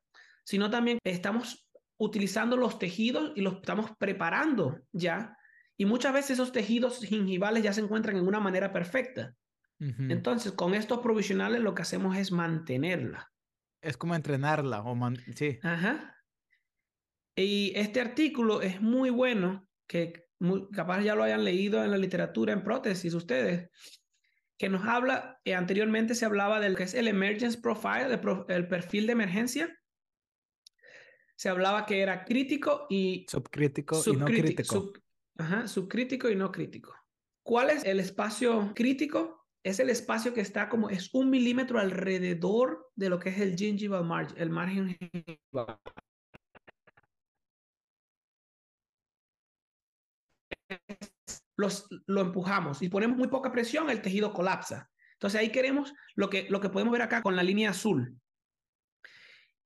sino 0.43 0.69
también 0.69 0.97
estamos 1.03 1.67
utilizando 1.97 2.57
los 2.57 2.79
tejidos 2.79 3.31
y 3.35 3.41
los 3.41 3.55
estamos 3.55 3.91
preparando 3.99 4.79
ya 4.91 5.37
y 5.81 5.85
muchas 5.85 6.13
veces 6.13 6.31
esos 6.31 6.51
tejidos 6.51 6.99
gingivales 6.99 7.63
ya 7.63 7.73
se 7.73 7.81
encuentran 7.81 8.15
en 8.15 8.27
una 8.27 8.39
manera 8.39 8.71
perfecta. 8.71 9.35
Entonces, 9.79 10.51
con 10.51 10.75
estos 10.75 10.99
provisionales 10.99 11.59
lo 11.59 11.73
que 11.73 11.81
hacemos 11.81 12.15
es 12.15 12.31
mantenerla. 12.31 13.31
Es 13.81 13.97
como 13.97 14.13
entrenarla 14.13 14.83
o 14.83 14.95
sí. 15.33 15.57
Ajá. 15.63 16.15
Y 17.35 17.73
este 17.75 17.99
artículo 17.99 18.61
es 18.61 18.79
muy 18.79 19.09
bueno, 19.09 19.67
que 19.87 20.27
capaz 20.71 21.01
ya 21.01 21.15
lo 21.15 21.23
hayan 21.23 21.43
leído 21.43 21.83
en 21.83 21.89
la 21.89 21.97
literatura 21.97 22.53
en 22.53 22.63
prótesis 22.63 23.15
ustedes, 23.15 23.71
que 24.61 24.69
nos 24.69 24.85
habla, 24.85 25.41
eh, 25.43 25.55
anteriormente 25.55 26.13
se 26.13 26.23
hablaba 26.23 26.59
del 26.59 26.75
que 26.75 26.83
es 26.83 26.93
el 26.93 27.07
emergence 27.07 27.59
profile, 27.59 28.19
el, 28.47 28.67
perfil 28.67 29.07
de 29.07 29.13
emergencia. 29.13 29.75
Se 31.35 31.49
hablaba 31.49 31.87
que 31.87 31.99
era 31.99 32.25
crítico 32.25 32.85
y 32.87 33.25
subcrítico, 33.27 33.99
y 34.05 34.15
no 34.15 34.25
crítico. 34.25 34.93
Ajá, 35.39 35.67
subcrítico 35.67 36.29
y 36.29 36.35
no 36.35 36.51
crítico. 36.51 36.93
¿Cuál 37.41 37.71
es 37.71 37.83
el 37.85 37.99
espacio 37.99 38.71
crítico? 38.75 39.47
Es 39.63 39.79
el 39.79 39.89
espacio 39.89 40.31
que 40.31 40.41
está 40.41 40.69
como, 40.69 40.91
es 40.91 41.11
un 41.11 41.31
milímetro 41.31 41.79
alrededor 41.79 42.91
de 42.95 43.09
lo 43.09 43.17
que 43.17 43.29
es 43.29 43.39
el 43.39 43.55
gingival 43.55 44.05
margin, 44.05 44.37
el 44.37 44.51
margen 44.51 44.95
gingival. 44.95 45.79
Los, 51.57 51.87
lo 52.07 52.21
empujamos 52.21 52.81
y 52.81 52.89
ponemos 52.89 53.17
muy 53.17 53.27
poca 53.27 53.51
presión, 53.51 53.89
el 53.89 54.01
tejido 54.01 54.33
colapsa. 54.33 54.89
Entonces 55.13 55.39
ahí 55.39 55.49
queremos 55.49 55.93
lo 56.15 56.29
que, 56.29 56.47
lo 56.49 56.59
que 56.59 56.69
podemos 56.69 56.91
ver 56.91 57.03
acá 57.03 57.21
con 57.21 57.35
la 57.35 57.43
línea 57.43 57.71
azul. 57.71 58.17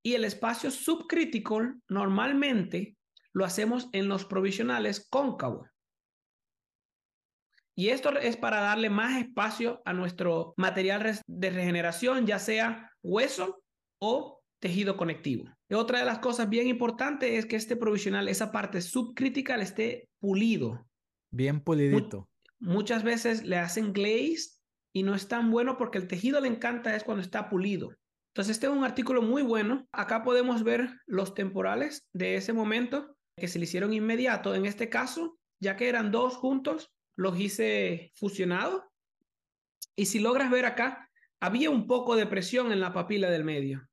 Y 0.02 0.14
el 0.14 0.24
espacio 0.24 0.70
subcrítico 0.70 1.62
normalmente 1.88 2.96
lo 3.32 3.44
hacemos 3.44 3.88
en 3.92 4.08
los 4.08 4.24
provisionales 4.24 5.06
cóncavo. 5.08 5.68
Y 7.74 7.90
esto 7.90 8.10
es 8.18 8.36
para 8.36 8.60
darle 8.60 8.88
más 8.88 9.18
espacio 9.20 9.82
a 9.84 9.92
nuestro 9.92 10.54
material 10.56 11.20
de 11.26 11.50
regeneración, 11.50 12.26
ya 12.26 12.38
sea 12.38 12.90
hueso 13.02 13.62
o 13.98 14.42
tejido 14.58 14.96
conectivo. 14.96 15.44
Otra 15.70 15.98
de 15.98 16.06
las 16.06 16.20
cosas 16.20 16.48
bien 16.48 16.68
importantes 16.68 17.32
es 17.32 17.44
que 17.44 17.56
este 17.56 17.76
provisional, 17.76 18.28
esa 18.28 18.50
parte 18.50 18.80
subcrítica, 18.80 19.56
esté 19.56 20.08
pulido. 20.18 20.85
Bien 21.36 21.60
pulidito. 21.60 22.30
muchas 22.58 23.04
veces 23.04 23.44
le 23.44 23.58
hacen 23.58 23.92
glaze 23.92 24.56
y 24.94 25.02
no 25.02 25.14
es 25.14 25.28
tan 25.28 25.50
bueno 25.50 25.76
porque 25.76 25.98
el 25.98 26.08
tejido 26.08 26.40
le 26.40 26.48
encanta 26.48 26.96
es 26.96 27.04
cuando 27.04 27.22
está 27.22 27.50
pulido. 27.50 27.94
Entonces, 28.32 28.56
este 28.56 28.66
es 28.66 28.72
un 28.72 28.84
artículo 28.84 29.20
muy 29.20 29.42
bueno. 29.42 29.86
Acá 29.92 30.22
podemos 30.22 30.62
ver 30.62 30.88
los 31.06 31.34
temporales 31.34 32.08
de 32.14 32.36
ese 32.36 32.54
momento 32.54 33.14
que 33.36 33.48
se 33.48 33.58
le 33.58 33.64
hicieron 33.64 33.92
inmediato. 33.92 34.54
En 34.54 34.64
este 34.64 34.88
caso, 34.88 35.38
ya 35.60 35.76
que 35.76 35.90
eran 35.90 36.10
dos 36.10 36.36
juntos, 36.36 36.90
los 37.16 37.38
hice 37.38 38.12
fusionados. 38.14 38.82
Y 39.94 40.06
si 40.06 40.18
logras 40.18 40.50
ver 40.50 40.64
acá, 40.64 41.10
había 41.40 41.68
un 41.68 41.86
poco 41.86 42.16
de 42.16 42.26
presión 42.26 42.72
en 42.72 42.80
la 42.80 42.94
papila 42.94 43.28
del 43.28 43.44
medio. 43.44 43.86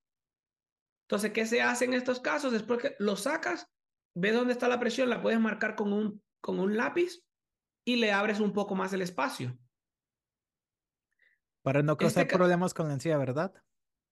Entonces, 1.10 1.32
¿qué 1.34 1.46
se 1.46 1.62
hace 1.62 1.84
en 1.84 1.94
estos 1.94 2.22
casos? 2.22 2.54
Después 2.54 2.82
que 2.82 2.96
lo 3.00 3.18
sacas, 3.18 3.68
ves 4.16 4.34
dónde 4.34 4.54
está 4.54 4.70
la 4.70 4.80
presión, 4.80 5.10
la 5.10 5.22
puedes 5.22 5.42
marcar 5.42 5.76
con 5.76 5.92
un, 5.92 6.22
con 6.40 6.60
un 6.60 6.78
lápiz 6.78 7.22
y 7.86 7.98
le 7.98 8.12
abres 8.12 8.40
un 8.40 8.54
poco 8.54 8.76
más 8.76 8.94
el 8.94 9.02
espacio. 9.02 9.58
Para 11.62 11.82
no 11.82 11.98
causar 11.98 12.24
este 12.24 12.36
problemas 12.36 12.74
con 12.74 12.88
la 12.88 12.94
encía, 12.94 13.18
¿verdad? 13.18 13.54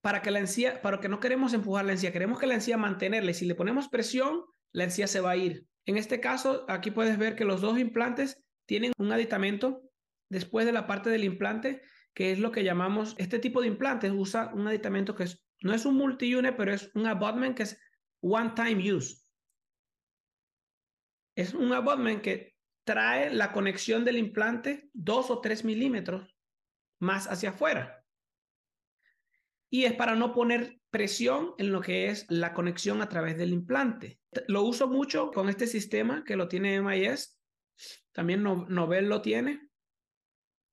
Para 0.01 0.21
que 0.21 0.31
la 0.31 0.39
encía, 0.39 0.81
para 0.81 0.99
que 0.99 1.09
no 1.09 1.19
queremos 1.19 1.53
empujar 1.53 1.85
la 1.85 1.91
encía, 1.91 2.11
queremos 2.11 2.39
que 2.39 2.47
la 2.47 2.55
encía 2.55 2.77
mantenerla. 2.77 3.31
Y 3.31 3.35
si 3.35 3.45
le 3.45 3.55
ponemos 3.55 3.89
presión, 3.89 4.45
la 4.71 4.85
encía 4.85 5.07
se 5.07 5.19
va 5.19 5.31
a 5.31 5.35
ir. 5.35 5.67
En 5.85 5.97
este 5.97 6.19
caso, 6.19 6.65
aquí 6.69 6.91
puedes 6.91 7.17
ver 7.17 7.35
que 7.35 7.45
los 7.45 7.61
dos 7.61 7.77
implantes 7.77 8.43
tienen 8.65 8.93
un 8.97 9.11
aditamento 9.11 9.83
después 10.29 10.65
de 10.65 10.71
la 10.71 10.87
parte 10.87 11.09
del 11.09 11.25
implante, 11.25 11.81
que 12.13 12.31
es 12.31 12.39
lo 12.39 12.51
que 12.51 12.63
llamamos, 12.63 13.15
este 13.17 13.39
tipo 13.39 13.61
de 13.61 13.67
implantes 13.67 14.11
usa 14.11 14.51
un 14.53 14.67
aditamento 14.67 15.15
que 15.15 15.23
es, 15.23 15.43
no 15.61 15.73
es 15.73 15.85
un 15.85 15.95
multi-unit, 15.95 16.55
pero 16.55 16.73
es 16.73 16.89
un 16.95 17.05
abutment 17.05 17.55
que 17.55 17.63
es 17.63 17.79
one 18.21 18.53
time 18.55 18.93
use. 18.93 19.17
Es 21.35 21.53
un 21.53 21.73
abutment 21.73 22.21
que 22.21 22.55
trae 22.83 23.33
la 23.33 23.51
conexión 23.51 24.05
del 24.05 24.17
implante 24.17 24.89
dos 24.93 25.29
o 25.29 25.41
tres 25.41 25.63
milímetros 25.63 26.35
más 26.99 27.27
hacia 27.27 27.49
afuera. 27.49 28.03
Y 29.69 29.85
es 29.85 29.93
para 29.93 30.15
no 30.15 30.33
poner 30.33 30.79
presión 30.89 31.53
en 31.57 31.71
lo 31.71 31.81
que 31.81 32.09
es 32.09 32.25
la 32.29 32.53
conexión 32.53 33.01
a 33.01 33.09
través 33.09 33.37
del 33.37 33.53
implante. 33.53 34.19
Lo 34.47 34.63
uso 34.63 34.87
mucho 34.87 35.31
con 35.31 35.49
este 35.49 35.65
sistema 35.67 36.23
que 36.25 36.35
lo 36.35 36.47
tiene 36.47 36.81
MIS. 36.81 37.39
También 38.11 38.43
Nobel 38.43 39.07
lo 39.07 39.21
tiene. 39.21 39.69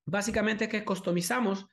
Básicamente 0.04 0.64
es 0.64 0.70
que 0.70 0.84
customizamos, 0.84 1.66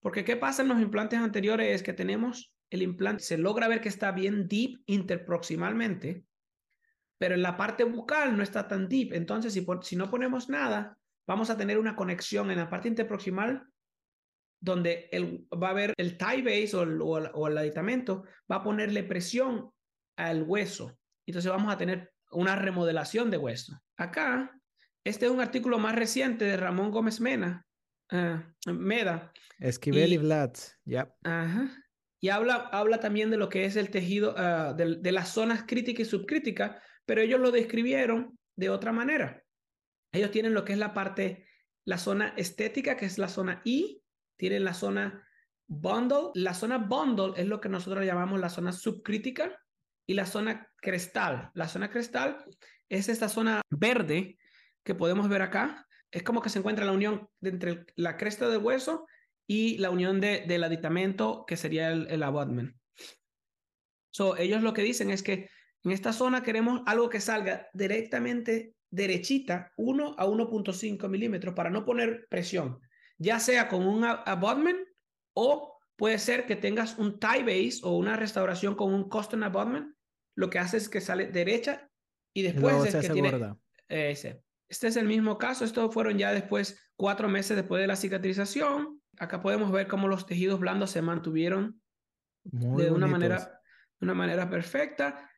porque 0.00 0.24
¿qué 0.24 0.36
pasa 0.36 0.62
en 0.62 0.68
los 0.68 0.80
implantes 0.80 1.18
anteriores? 1.18 1.74
Es 1.74 1.82
que 1.82 1.92
tenemos 1.92 2.54
el 2.70 2.82
implante, 2.82 3.24
se 3.24 3.36
logra 3.36 3.68
ver 3.68 3.80
que 3.80 3.88
está 3.88 4.12
bien 4.12 4.46
deep 4.48 4.80
interproximalmente, 4.86 6.24
pero 7.20 7.34
en 7.34 7.42
la 7.42 7.54
parte 7.54 7.84
bucal 7.84 8.34
no 8.34 8.42
está 8.42 8.66
tan 8.66 8.88
deep. 8.88 9.12
Entonces, 9.12 9.52
si, 9.52 9.66
si 9.82 9.94
no 9.94 10.10
ponemos 10.10 10.48
nada, 10.48 10.96
vamos 11.26 11.50
a 11.50 11.56
tener 11.56 11.78
una 11.78 11.94
conexión 11.94 12.50
en 12.50 12.56
la 12.56 12.70
parte 12.70 12.88
interproximal 12.88 13.62
donde 14.58 15.10
el, 15.12 15.46
va 15.52 15.68
a 15.68 15.70
haber 15.72 15.92
el 15.98 16.16
tie 16.16 16.42
base 16.42 16.74
o 16.74 16.82
el, 16.82 16.98
o 17.02 17.48
el 17.48 17.58
aditamento, 17.58 18.24
va 18.50 18.56
a 18.56 18.62
ponerle 18.62 19.02
presión 19.04 19.70
al 20.16 20.44
hueso. 20.44 20.98
Entonces 21.26 21.50
vamos 21.50 21.70
a 21.72 21.76
tener 21.76 22.10
una 22.30 22.56
remodelación 22.56 23.30
de 23.30 23.36
hueso. 23.36 23.78
Acá, 23.98 24.58
este 25.04 25.26
es 25.26 25.30
un 25.30 25.40
artículo 25.40 25.78
más 25.78 25.94
reciente 25.94 26.46
de 26.46 26.56
Ramón 26.56 26.90
Gómez 26.90 27.20
Mena, 27.20 27.66
uh, 28.12 28.72
Meda. 28.72 29.30
Esquivel 29.58 30.14
y, 30.14 30.16
Vlad, 30.16 30.52
ya. 30.86 31.14
Ajá. 31.22 31.70
Y 32.18 32.30
habla, 32.30 32.68
habla 32.72 32.98
también 32.98 33.30
de 33.30 33.36
lo 33.36 33.50
que 33.50 33.66
es 33.66 33.76
el 33.76 33.90
tejido, 33.90 34.34
uh, 34.34 34.74
de, 34.74 34.96
de, 34.96 35.12
las 35.12 35.28
zonas 35.30 35.64
críticas 35.66 36.06
y 36.06 36.10
subcríticas, 36.10 36.76
pero 37.10 37.22
ellos 37.22 37.40
lo 37.40 37.50
describieron 37.50 38.38
de 38.54 38.70
otra 38.70 38.92
manera. 38.92 39.42
Ellos 40.12 40.30
tienen 40.30 40.54
lo 40.54 40.64
que 40.64 40.74
es 40.74 40.78
la 40.78 40.94
parte, 40.94 41.44
la 41.84 41.98
zona 41.98 42.34
estética, 42.36 42.96
que 42.96 43.06
es 43.06 43.18
la 43.18 43.26
zona 43.26 43.62
I, 43.64 44.00
tienen 44.36 44.62
la 44.62 44.74
zona 44.74 45.26
bundle. 45.66 46.30
La 46.34 46.54
zona 46.54 46.78
bundle 46.78 47.32
es 47.34 47.48
lo 47.48 47.60
que 47.60 47.68
nosotros 47.68 48.06
llamamos 48.06 48.38
la 48.38 48.48
zona 48.48 48.70
subcrítica 48.70 49.60
y 50.06 50.14
la 50.14 50.24
zona 50.24 50.70
crestal. 50.76 51.50
La 51.54 51.66
zona 51.66 51.90
crestal 51.90 52.44
es 52.88 53.08
esta 53.08 53.28
zona 53.28 53.60
verde 53.70 54.38
que 54.84 54.94
podemos 54.94 55.28
ver 55.28 55.42
acá. 55.42 55.88
Es 56.12 56.22
como 56.22 56.40
que 56.40 56.48
se 56.48 56.60
encuentra 56.60 56.84
la 56.84 56.92
unión 56.92 57.28
entre 57.42 57.86
la 57.96 58.16
cresta 58.16 58.48
del 58.48 58.62
hueso 58.62 59.08
y 59.48 59.78
la 59.78 59.90
unión 59.90 60.20
de, 60.20 60.44
del 60.46 60.62
aditamento 60.62 61.44
que 61.44 61.56
sería 61.56 61.90
el, 61.90 62.06
el 62.08 62.22
abutment. 62.22 62.76
So, 64.12 64.36
ellos 64.36 64.62
lo 64.62 64.72
que 64.72 64.82
dicen 64.82 65.10
es 65.10 65.24
que 65.24 65.50
en 65.84 65.92
esta 65.92 66.12
zona 66.12 66.42
queremos 66.42 66.82
algo 66.86 67.08
que 67.08 67.20
salga 67.20 67.68
directamente 67.72 68.74
derechita, 68.90 69.72
1 69.76 70.16
a 70.18 70.26
1.5 70.26 71.08
milímetros, 71.08 71.54
para 71.54 71.70
no 71.70 71.84
poner 71.84 72.26
presión, 72.28 72.80
ya 73.18 73.38
sea 73.38 73.68
con 73.68 73.86
un 73.86 74.04
abutment 74.04 74.78
o 75.34 75.78
puede 75.96 76.18
ser 76.18 76.46
que 76.46 76.56
tengas 76.56 76.98
un 76.98 77.18
tie 77.18 77.42
base 77.42 77.80
o 77.82 77.96
una 77.96 78.16
restauración 78.16 78.74
con 78.74 78.92
un 78.92 79.08
custom 79.08 79.42
abutment. 79.42 79.94
Lo 80.34 80.48
que 80.48 80.58
hace 80.58 80.78
es 80.78 80.88
que 80.88 81.00
sale 81.00 81.26
derecha 81.26 81.88
y 82.34 82.42
después 82.42 82.94
es 82.94 83.06
que 83.06 83.12
tiene 83.12 83.54
ese. 83.88 84.42
Este 84.68 84.86
es 84.86 84.96
el 84.96 85.06
mismo 85.06 85.36
caso. 85.36 85.64
Estos 85.64 85.92
fueron 85.92 86.16
ya 86.16 86.32
después, 86.32 86.78
cuatro 86.96 87.28
meses 87.28 87.56
después 87.56 87.80
de 87.80 87.86
la 87.86 87.96
cicatrización. 87.96 89.02
Acá 89.18 89.42
podemos 89.42 89.70
ver 89.72 89.88
cómo 89.88 90.08
los 90.08 90.26
tejidos 90.26 90.60
blandos 90.60 90.90
se 90.90 91.02
mantuvieron 91.02 91.82
de 92.44 92.90
una 92.90 93.06
manera, 93.06 93.60
una 94.00 94.14
manera 94.14 94.48
perfecta. 94.48 95.29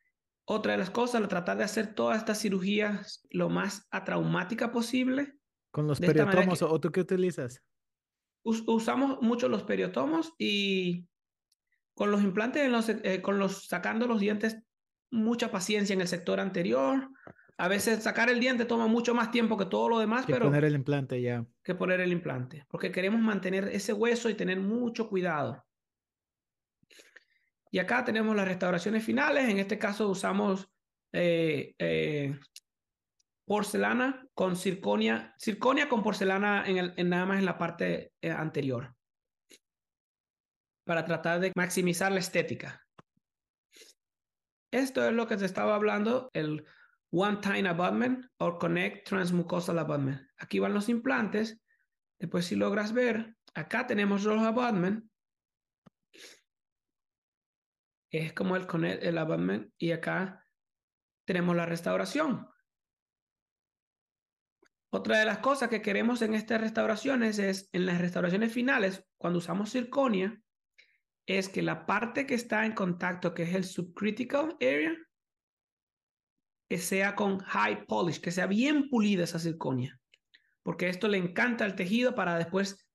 Otra 0.45 0.73
de 0.73 0.79
las 0.79 0.89
cosas, 0.89 1.27
tratar 1.27 1.57
de 1.57 1.63
hacer 1.63 1.95
todas 1.95 2.17
estas 2.17 2.41
cirugías 2.41 3.25
lo 3.29 3.49
más 3.49 3.87
atraumática 3.91 4.71
posible. 4.71 5.35
¿Con 5.71 5.87
los 5.87 5.99
periotomos 5.99 6.61
o 6.61 6.79
tú 6.79 6.91
qué 6.91 7.01
utilizas? 7.01 7.63
usamos 8.43 9.21
mucho 9.21 9.47
los 9.47 9.63
periotomos 9.63 10.33
y 10.37 11.07
con 11.95 12.11
los 12.11 12.21
implantes, 12.21 12.69
los, 12.69 12.89
eh, 12.89 13.21
con 13.21 13.39
los 13.39 13.67
sacando 13.67 14.07
los 14.07 14.19
dientes, 14.19 14.57
mucha 15.11 15.51
paciencia 15.51 15.93
en 15.93 16.01
el 16.01 16.07
sector 16.07 16.39
anterior. 16.39 17.09
A 17.57 17.67
veces 17.67 18.03
sacar 18.03 18.29
el 18.29 18.39
diente 18.39 18.65
toma 18.65 18.87
mucho 18.87 19.13
más 19.13 19.31
tiempo 19.31 19.57
que 19.57 19.65
todo 19.65 19.87
lo 19.87 19.99
demás, 19.99 20.25
que 20.25 20.33
pero... 20.33 20.45
poner 20.45 20.65
el 20.65 20.75
implante 20.75 21.21
ya. 21.21 21.45
Que 21.63 21.75
poner 21.75 22.01
el 22.01 22.11
implante, 22.11 22.65
porque 22.69 22.91
queremos 22.91 23.21
mantener 23.21 23.69
ese 23.69 23.93
hueso 23.93 24.29
y 24.29 24.33
tener 24.33 24.59
mucho 24.59 25.07
cuidado. 25.07 25.63
Y 27.73 27.79
acá 27.79 28.05
tenemos 28.05 28.35
las 28.35 28.47
restauraciones 28.47 29.03
finales. 29.03 29.49
En 29.49 29.57
este 29.57 29.79
caso 29.79 30.07
usamos 30.07 30.69
eh, 31.11 31.73
eh, 31.79 32.39
porcelana 33.45 34.27
con 34.35 34.55
circonia, 34.55 35.33
circonia 35.39 35.89
con 35.89 36.03
porcelana 36.03 36.65
en, 36.67 37.09
nada 37.09 37.25
más 37.25 37.39
en 37.39 37.45
la 37.45 37.57
parte 37.57 38.13
eh, 38.21 38.29
anterior. 38.29 38.95
Para 40.85 41.03
tratar 41.03 41.39
de 41.39 41.51
maximizar 41.55 42.11
la 42.11 42.19
estética. 42.19 42.79
Esto 44.71 45.07
es 45.07 45.13
lo 45.13 45.25
que 45.25 45.39
se 45.39 45.45
estaba 45.45 45.73
hablando, 45.73 46.29
el 46.33 46.63
one-time 47.09 47.67
abutment 47.67 48.27
o 48.37 48.59
connect 48.59 49.07
transmucosal 49.07 49.79
abutment. 49.79 50.21
Aquí 50.37 50.59
van 50.59 50.75
los 50.75 50.89
implantes. 50.89 51.59
Después 52.19 52.45
si 52.45 52.55
logras 52.55 52.93
ver, 52.93 53.35
acá 53.55 53.87
tenemos 53.87 54.25
los 54.25 54.43
abutment 54.43 55.05
es 58.19 58.33
como 58.33 58.55
el, 58.55 58.65
el 58.85 59.17
abutment 59.17 59.73
y 59.77 59.91
acá 59.91 60.45
tenemos 61.25 61.55
la 61.55 61.65
restauración. 61.65 62.47
Otra 64.91 65.17
de 65.17 65.25
las 65.25 65.39
cosas 65.39 65.69
que 65.69 65.81
queremos 65.81 66.21
en 66.21 66.35
estas 66.35 66.61
restauraciones 66.61 67.39
es, 67.39 67.69
en 67.73 67.87
las 67.87 67.99
restauraciones 67.99 68.53
finales, 68.53 69.03
cuando 69.17 69.39
usamos 69.39 69.71
circonia, 69.71 70.39
es 71.25 71.49
que 71.49 71.63
la 71.63 71.87
parte 71.87 72.27
que 72.27 72.35
está 72.35 72.65
en 72.65 72.73
contacto, 72.73 73.33
que 73.33 73.43
es 73.43 73.55
el 73.55 73.63
subcritical 73.63 74.55
area, 74.61 74.95
que 76.69 76.77
sea 76.77 77.15
con 77.15 77.39
high 77.39 77.87
polish, 77.87 78.21
que 78.21 78.31
sea 78.31 78.45
bien 78.45 78.89
pulida 78.89 79.23
esa 79.23 79.39
circonia, 79.39 79.99
porque 80.61 80.89
esto 80.89 81.07
le 81.07 81.17
encanta 81.17 81.65
al 81.65 81.75
tejido 81.75 82.13
para 82.13 82.37
después 82.37 82.85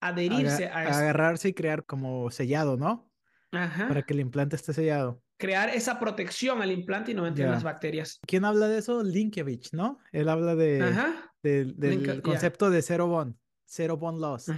adherirse 0.00 0.68
a 0.68 0.80
Agarrarse 0.80 1.48
y 1.48 1.54
crear 1.54 1.86
como 1.86 2.30
sellado, 2.30 2.76
¿no? 2.76 3.07
Para 3.50 4.02
que 4.02 4.14
el 4.14 4.20
implante 4.20 4.56
esté 4.56 4.72
sellado. 4.72 5.22
Crear 5.38 5.68
esa 5.70 5.98
protección 5.98 6.60
al 6.62 6.72
implante 6.72 7.12
y 7.12 7.14
no 7.14 7.26
entren 7.26 7.50
las 7.50 7.62
bacterias. 7.62 8.18
¿Quién 8.26 8.44
habla 8.44 8.68
de 8.68 8.78
eso? 8.78 9.02
Linkiewicz, 9.02 9.72
¿no? 9.72 9.98
Él 10.12 10.28
habla 10.28 10.54
de, 10.54 11.16
del 11.42 12.22
concepto 12.22 12.70
de 12.70 12.82
zero 12.82 13.06
bond, 13.06 13.36
zero 13.66 13.96
bond 13.96 14.20
loss. 14.20 14.50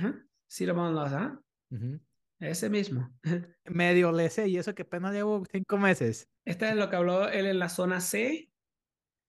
Zero 0.48 0.74
bond 0.74 0.94
loss, 0.94 1.12
¿ah? 1.12 1.40
Ese 2.40 2.70
mismo. 2.70 3.12
Medio 3.66 4.12
le 4.12 4.30
sé, 4.30 4.48
y 4.48 4.56
eso 4.56 4.74
que 4.74 4.82
apenas 4.82 5.12
llevo 5.12 5.44
cinco 5.52 5.76
meses. 5.76 6.28
Este 6.46 6.70
es 6.70 6.74
lo 6.74 6.88
que 6.88 6.96
habló 6.96 7.28
él 7.28 7.46
en 7.46 7.58
la 7.58 7.68
zona 7.68 8.00
C. 8.00 8.50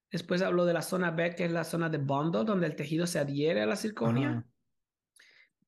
Después 0.10 0.42
habló 0.42 0.66
de 0.66 0.74
la 0.74 0.82
zona 0.82 1.12
B, 1.12 1.36
que 1.36 1.46
es 1.46 1.52
la 1.52 1.64
zona 1.64 1.90
de 1.90 1.98
bundle, 1.98 2.46
donde 2.46 2.68
el 2.68 2.76
tejido 2.76 3.06
se 3.06 3.20
adhiere 3.20 3.62
a 3.62 3.66
la 3.66 3.76
circonia. 3.76 4.46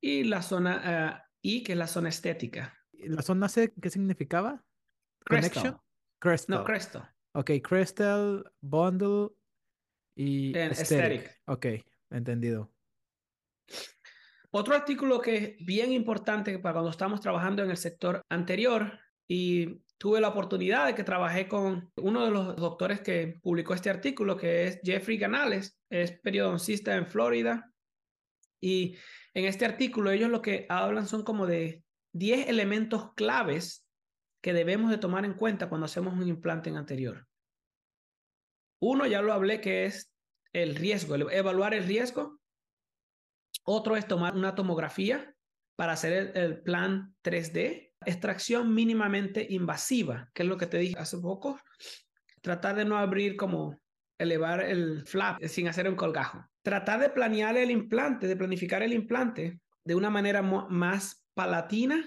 Y 0.00 0.24
la 0.24 0.42
zona 0.42 1.22
uh, 1.22 1.28
I, 1.42 1.62
que 1.62 1.72
es 1.72 1.78
la 1.78 1.86
zona 1.86 2.08
estética. 2.08 2.74
¿La 3.08 3.22
zona 3.22 3.48
C 3.48 3.72
qué 3.80 3.90
significaba? 3.90 4.62
Connection. 5.26 5.78
Crystal. 6.18 6.58
No, 6.58 6.64
crystal. 6.64 7.10
Ok, 7.32 7.50
crystal, 7.62 8.50
bundle 8.60 9.28
y 10.16 10.56
aesthetic. 10.56 11.40
Ok, 11.46 11.66
entendido. 12.10 12.72
Otro 14.50 14.74
artículo 14.74 15.20
que 15.20 15.36
es 15.36 15.66
bien 15.66 15.92
importante 15.92 16.58
para 16.58 16.74
cuando 16.74 16.90
estamos 16.90 17.20
trabajando 17.20 17.64
en 17.64 17.70
el 17.70 17.76
sector 17.76 18.22
anterior 18.28 19.00
y 19.26 19.82
tuve 19.98 20.20
la 20.20 20.28
oportunidad 20.28 20.86
de 20.86 20.94
que 20.94 21.02
trabajé 21.02 21.48
con 21.48 21.90
uno 21.96 22.24
de 22.24 22.30
los 22.30 22.56
doctores 22.56 23.00
que 23.00 23.40
publicó 23.42 23.74
este 23.74 23.90
artículo, 23.90 24.36
que 24.36 24.66
es 24.66 24.80
Jeffrey 24.84 25.18
Canales, 25.18 25.76
es 25.90 26.12
periodoncista 26.20 26.94
en 26.94 27.06
Florida. 27.06 27.72
Y 28.60 28.96
en 29.34 29.46
este 29.46 29.64
artículo 29.64 30.10
ellos 30.10 30.30
lo 30.30 30.40
que 30.40 30.66
hablan 30.68 31.06
son 31.06 31.24
como 31.24 31.46
de 31.46 31.83
10 32.14 32.48
elementos 32.48 33.12
claves 33.14 33.86
que 34.40 34.52
debemos 34.52 34.90
de 34.90 34.98
tomar 34.98 35.24
en 35.24 35.34
cuenta 35.34 35.68
cuando 35.68 35.86
hacemos 35.86 36.14
un 36.14 36.28
implante 36.28 36.70
en 36.70 36.76
anterior. 36.76 37.26
Uno, 38.80 39.06
ya 39.06 39.20
lo 39.20 39.32
hablé, 39.32 39.60
que 39.60 39.86
es 39.86 40.12
el 40.52 40.76
riesgo, 40.76 41.16
evaluar 41.30 41.74
el 41.74 41.84
riesgo. 41.84 42.40
Otro 43.64 43.96
es 43.96 44.06
tomar 44.06 44.34
una 44.34 44.54
tomografía 44.54 45.34
para 45.76 45.92
hacer 45.92 46.36
el, 46.36 46.62
plan 46.62 47.14
3D. 47.24 47.92
Extracción 48.06 48.74
mínimamente 48.74 49.46
invasiva, 49.48 50.30
que 50.34 50.42
es 50.42 50.48
lo 50.48 50.58
que 50.58 50.66
te 50.66 50.78
dije 50.78 50.98
hace 50.98 51.18
poco. 51.18 51.58
Tratar 52.42 52.76
de 52.76 52.84
no 52.84 52.98
abrir 52.98 53.36
como 53.36 53.80
elevar 54.18 54.60
el 54.62 55.06
flap 55.06 55.42
sin 55.44 55.66
hacer 55.66 55.88
un 55.88 55.96
colgajo. 55.96 56.46
Tratar 56.62 57.00
de 57.00 57.08
planear 57.08 57.56
el 57.56 57.70
implante, 57.70 58.26
de 58.26 58.36
planificar 58.36 58.82
el 58.82 58.92
implante 58.92 59.58
de 59.84 59.94
una 59.94 60.10
manera 60.10 60.42
más 60.42 61.23
palatina 61.34 62.04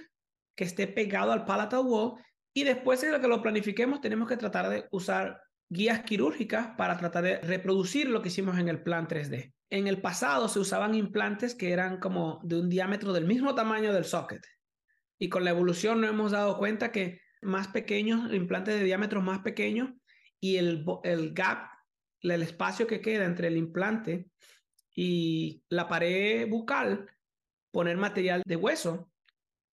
que 0.56 0.64
esté 0.64 0.88
pegado 0.88 1.32
al 1.32 1.46
palatal 1.46 1.86
wall 1.86 2.22
y 2.54 2.64
después 2.64 3.02
de 3.02 3.20
que 3.20 3.28
lo 3.28 3.42
planifiquemos 3.42 4.02
tenemos 4.02 4.28
que 4.28 4.38
tratar 4.38 4.70
de 4.70 4.88
usar 4.92 5.42
guías 5.70 6.02
quirúrgicas 6.02 6.70
para 6.78 6.98
tratar 6.98 7.24
de 7.24 7.40
reproducir 7.42 8.10
lo 8.10 8.22
que 8.22 8.30
hicimos 8.30 8.58
en 8.58 8.70
el 8.70 8.82
plan 8.82 9.08
3D. 9.08 9.54
En 9.70 9.88
el 9.88 10.02
pasado 10.02 10.48
se 10.48 10.60
usaban 10.60 10.96
implantes 10.96 11.56
que 11.56 11.72
eran 11.72 12.00
como 12.00 12.40
de 12.44 12.60
un 12.60 12.70
diámetro 12.70 13.12
del 13.14 13.26
mismo 13.26 13.54
tamaño 13.54 13.94
del 13.94 14.06
socket. 14.06 14.46
Y 15.20 15.30
con 15.30 15.44
la 15.44 15.50
evolución 15.50 16.00
nos 16.00 16.12
hemos 16.12 16.32
dado 16.32 16.58
cuenta 16.58 16.92
que 16.92 17.20
más 17.42 17.68
pequeños, 17.68 18.34
implantes 18.34 18.80
de 18.80 18.86
diámetro 18.86 19.22
más 19.22 19.40
pequeños 19.40 19.92
y 20.40 20.58
el, 20.58 20.86
el 21.04 21.34
gap, 21.34 21.70
el 22.22 22.42
espacio 22.42 22.88
que 22.88 23.02
queda 23.02 23.26
entre 23.26 23.48
el 23.48 23.58
implante 23.58 24.30
y 24.96 25.64
la 25.70 25.88
pared 25.88 26.50
bucal, 26.50 27.10
poner 27.72 27.98
material 27.98 28.42
de 28.46 28.56
hueso, 28.56 29.12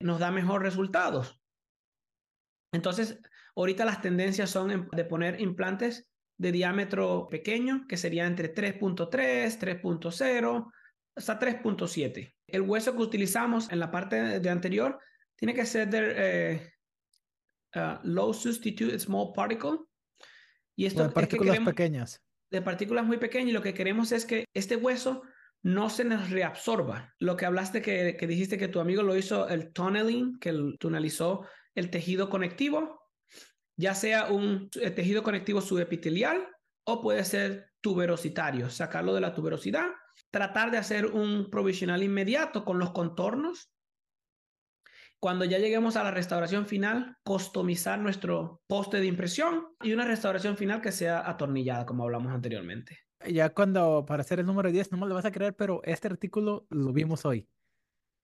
nos 0.03 0.19
da 0.19 0.31
mejores 0.31 0.63
resultados. 0.73 1.39
Entonces, 2.73 3.19
ahorita 3.55 3.85
las 3.85 4.01
tendencias 4.01 4.49
son 4.49 4.89
de 4.91 5.05
poner 5.05 5.39
implantes 5.39 6.07
de 6.37 6.51
diámetro 6.51 7.27
pequeño, 7.29 7.85
que 7.87 7.97
sería 7.97 8.25
entre 8.25 8.53
3.3, 8.53 9.59
3.0, 9.59 10.71
hasta 11.15 11.39
3.7. 11.39 12.33
El 12.47 12.61
hueso 12.61 12.95
que 12.95 13.01
utilizamos 13.01 13.71
en 13.71 13.79
la 13.79 13.91
parte 13.91 14.39
de 14.39 14.49
anterior 14.49 14.99
tiene 15.35 15.53
que 15.53 15.65
ser 15.65 15.89
de 15.89 16.13
eh, 16.15 16.73
uh, 17.75 17.99
low 18.03 18.33
substitute 18.33 18.97
small 18.99 19.31
particle. 19.33 19.79
Y 20.75 20.85
esto 20.85 21.03
de 21.03 21.09
partículas 21.09 21.59
pequeñas. 21.59 22.21
De 22.49 22.61
partículas 22.61 23.05
muy 23.05 23.17
pequeñas. 23.17 23.49
Y 23.49 23.53
lo 23.53 23.61
que 23.61 23.73
queremos 23.73 24.11
es 24.11 24.25
que 24.25 24.45
este 24.53 24.75
hueso 24.75 25.23
no 25.63 25.89
se 25.89 26.03
nos 26.03 26.29
reabsorba. 26.29 27.13
Lo 27.19 27.37
que 27.37 27.45
hablaste 27.45 27.81
que, 27.81 28.17
dijiste 28.27 28.57
que 28.57 28.67
tu 28.67 28.79
amigo 28.79 29.01
lo 29.01 29.15
hizo 29.15 29.47
el 29.47 29.71
tunneling, 29.71 30.37
que 30.39 30.53
tunelizó 30.77 31.47
el 31.73 31.89
tejido 31.89 32.29
conectivo, 32.29 33.01
ya 33.77 33.95
sea 33.95 34.27
un 34.31 34.69
tejido 34.69 35.23
conectivo 35.23 35.61
subepitelial 35.61 36.47
o 36.85 37.01
puede 37.01 37.23
ser 37.23 37.71
tuberositario, 37.81 38.69
sacarlo 38.69 39.15
de 39.15 39.21
la 39.21 39.33
tuberosidad, 39.33 39.87
tratar 40.29 40.69
de 40.69 40.77
hacer 40.77 41.05
un 41.05 41.49
provisional 41.49 42.03
inmediato 42.03 42.65
con 42.65 42.77
los 42.77 42.91
contornos. 42.91 43.71
Cuando 45.19 45.45
ya 45.45 45.57
lleguemos 45.57 45.95
a 45.95 46.03
la 46.03 46.11
restauración 46.11 46.67
final, 46.67 47.15
customizar 47.23 47.97
nuestro 47.97 48.61
poste 48.67 48.99
de 48.99 49.05
impresión 49.05 49.67
y 49.81 49.93
una 49.93 50.05
restauración 50.05 50.57
final 50.57 50.81
que 50.81 50.91
sea 50.91 51.27
atornillada, 51.27 51.85
como 51.85 52.03
hablamos 52.03 52.33
anteriormente. 52.33 53.02
Ya 53.29 53.49
cuando, 53.49 54.05
para 54.05 54.21
hacer 54.21 54.39
el 54.39 54.45
número 54.45 54.71
10, 54.71 54.91
no 54.91 54.97
me 54.97 55.07
lo 55.07 55.15
vas 55.15 55.25
a 55.25 55.31
creer, 55.31 55.55
pero 55.55 55.81
este 55.83 56.07
artículo 56.07 56.65
lo 56.69 56.93
vimos 56.93 57.25
hoy. 57.25 57.47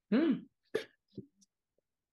Mm. 0.10 0.48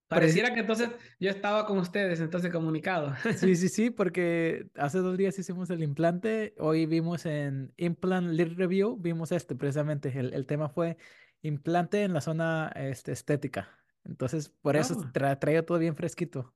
Pareciera 0.07 0.53
que 0.53 0.61
entonces 0.61 0.89
yo 1.19 1.29
estaba 1.29 1.65
con 1.65 1.77
ustedes, 1.79 2.21
entonces 2.21 2.51
comunicado. 2.51 3.13
Sí, 3.35 3.55
sí, 3.55 3.67
sí, 3.67 3.89
porque 3.89 4.69
hace 4.75 4.99
dos 4.99 5.17
días 5.17 5.37
hicimos 5.37 5.69
el 5.69 5.83
implante, 5.83 6.55
hoy 6.59 6.85
vimos 6.85 7.25
en 7.25 7.73
Implant 7.75 8.29
Lead 8.29 8.53
Review, 8.55 8.95
vimos 8.97 9.33
este 9.33 9.55
precisamente, 9.55 10.17
el, 10.17 10.33
el 10.33 10.45
tema 10.45 10.69
fue 10.69 10.97
implante 11.41 12.03
en 12.03 12.13
la 12.13 12.21
zona 12.21 12.71
este, 12.75 13.11
estética. 13.11 13.69
Entonces, 14.05 14.49
por 14.49 14.77
eso 14.77 14.95
oh. 14.97 15.11
tra 15.11 15.37
traigo 15.39 15.63
todo 15.63 15.77
bien 15.77 15.95
fresquito. 15.95 16.53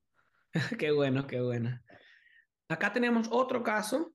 qué 0.79 0.91
bueno, 0.91 1.27
qué 1.27 1.41
bueno. 1.41 1.77
Acá 2.69 2.93
tenemos 2.93 3.27
otro 3.31 3.63
caso 3.63 4.13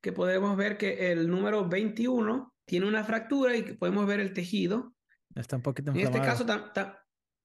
que 0.00 0.12
podemos 0.12 0.56
ver 0.56 0.78
que 0.78 1.12
el 1.12 1.28
número 1.28 1.68
21 1.68 2.54
tiene 2.64 2.86
una 2.86 3.04
fractura 3.04 3.56
y 3.56 3.62
podemos 3.62 4.06
ver 4.06 4.20
el 4.20 4.32
tejido. 4.32 4.94
Está 5.34 5.56
un 5.56 5.62
poquito 5.62 5.90
inflamado. 5.90 6.16
En 6.16 6.30
este 6.30 6.46
caso 6.46 7.02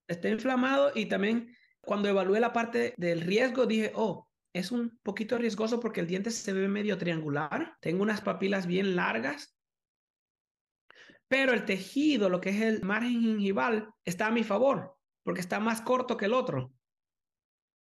está 0.08 0.30
inflamado 0.30 0.92
y 0.96 1.06
también 1.08 1.56
cuando 1.82 2.10
evalué 2.10 2.40
la 2.40 2.54
parte 2.54 2.94
del 2.98 3.22
riesgo 3.22 3.66
dije, 3.66 3.92
oh, 3.96 4.28
es 4.54 4.72
un 4.72 5.00
poquito 5.04 5.38
riesgoso 5.38 5.80
porque 5.80 6.02
el 6.02 6.08
diente 6.08 6.32
se 6.32 6.54
ve 6.54 6.68
medio 6.68 6.98
triangular, 6.98 7.76
tengo 7.82 8.04
unas 8.04 8.22
papilas 8.22 8.68
bien 8.68 8.96
largas, 8.96 9.58
pero 11.28 11.54
el 11.54 11.66
tejido, 11.66 12.30
lo 12.30 12.40
que 12.40 12.52
es 12.52 12.62
el 12.62 12.84
margen 12.84 13.22
gingival, 13.22 13.90
está 14.06 14.28
a 14.28 14.32
mi 14.32 14.44
favor 14.44 14.96
porque 15.24 15.42
está 15.42 15.60
más 15.60 15.82
corto 15.82 16.18
que 16.18 16.26
el 16.26 16.34
otro. 16.34 16.74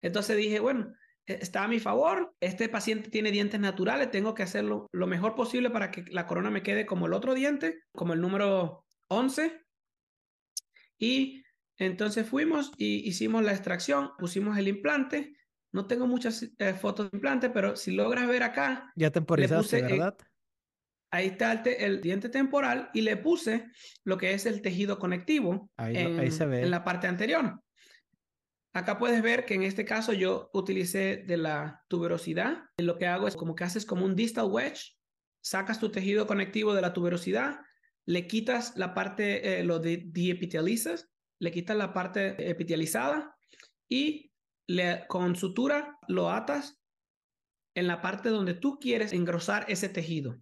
Entonces 0.03 0.37
dije, 0.37 0.59
bueno, 0.59 0.93
está 1.41 1.63
a 1.63 1.67
mi 1.67 1.79
favor, 1.79 2.33
este 2.39 2.69
paciente 2.69 3.09
tiene 3.09 3.31
dientes 3.31 3.59
naturales, 3.59 4.11
tengo 4.11 4.33
que 4.33 4.43
hacerlo 4.43 4.87
lo 4.91 5.07
mejor 5.07 5.35
posible 5.35 5.69
para 5.69 5.91
que 5.91 6.03
la 6.09 6.27
corona 6.27 6.49
me 6.49 6.63
quede 6.63 6.85
como 6.85 7.05
el 7.07 7.13
otro 7.13 7.33
diente, 7.33 7.83
como 7.93 8.13
el 8.13 8.21
número 8.21 8.85
11. 9.07 9.61
Y 10.97 11.43
entonces 11.77 12.27
fuimos 12.27 12.71
y 12.77 13.07
hicimos 13.07 13.43
la 13.43 13.51
extracción, 13.51 14.11
pusimos 14.17 14.57
el 14.57 14.67
implante. 14.67 15.33
No 15.73 15.87
tengo 15.87 16.05
muchas 16.05 16.43
eh, 16.57 16.73
fotos 16.73 17.09
de 17.09 17.17
implante, 17.17 17.49
pero 17.49 17.75
si 17.75 17.91
logras 17.91 18.27
ver 18.27 18.43
acá. 18.43 18.91
Ya 18.95 19.09
temporizaste, 19.09 19.79
eh, 19.79 19.83
¿verdad? 19.83 20.17
ahí 21.11 21.27
está 21.27 21.51
el, 21.51 22.01
diente 22.01 22.29
temporal 22.29 22.89
y 22.93 23.01
le 23.01 23.17
puse 23.17 23.67
lo 24.05 24.17
que 24.17 24.33
es 24.33 24.45
el 24.45 24.61
tejido 24.61 24.97
conectivo 24.97 25.69
ahí 25.77 26.31
se 26.31 26.45
ve. 26.45 26.63
en 26.63 26.71
la 26.71 26.83
parte 26.83 27.07
anterior. 27.07 27.61
Acá 28.73 28.97
puedes 28.97 29.21
ver 29.21 29.45
que 29.45 29.53
en 29.53 29.63
este 29.63 29.83
caso 29.83 30.13
yo 30.13 30.49
utilicé 30.53 31.17
de 31.27 31.37
la 31.37 31.83
tuberosidad. 31.89 32.63
Lo 32.77 32.97
que 32.97 33.07
hago 33.07 33.27
es 33.27 33.35
como 33.35 33.53
que 33.53 33.65
haces 33.65 33.85
como 33.85 34.05
un 34.05 34.15
distal 34.15 34.45
wedge, 34.45 34.97
sacas 35.41 35.79
tu 35.79 35.91
tejido 35.91 36.25
conectivo 36.25 36.73
de 36.73 36.81
la 36.81 36.93
tuberosidad, 36.93 37.59
le 38.05 38.27
quitas 38.27 38.77
la 38.77 38.93
parte, 38.93 39.59
eh, 39.59 39.63
lo 39.63 39.79
de 39.79 40.03
diepitalizas, 40.05 41.09
le 41.39 41.51
quitas 41.51 41.75
la 41.75 41.93
parte 41.93 42.49
epitalizada 42.49 43.35
y 43.89 44.31
le, 44.67 45.05
con 45.07 45.35
sutura 45.35 45.97
lo 46.07 46.29
atas 46.29 46.79
en 47.75 47.87
la 47.87 48.01
parte 48.01 48.29
donde 48.29 48.53
tú 48.53 48.79
quieres 48.79 49.11
engrosar 49.11 49.65
ese 49.67 49.89
tejido. 49.89 50.39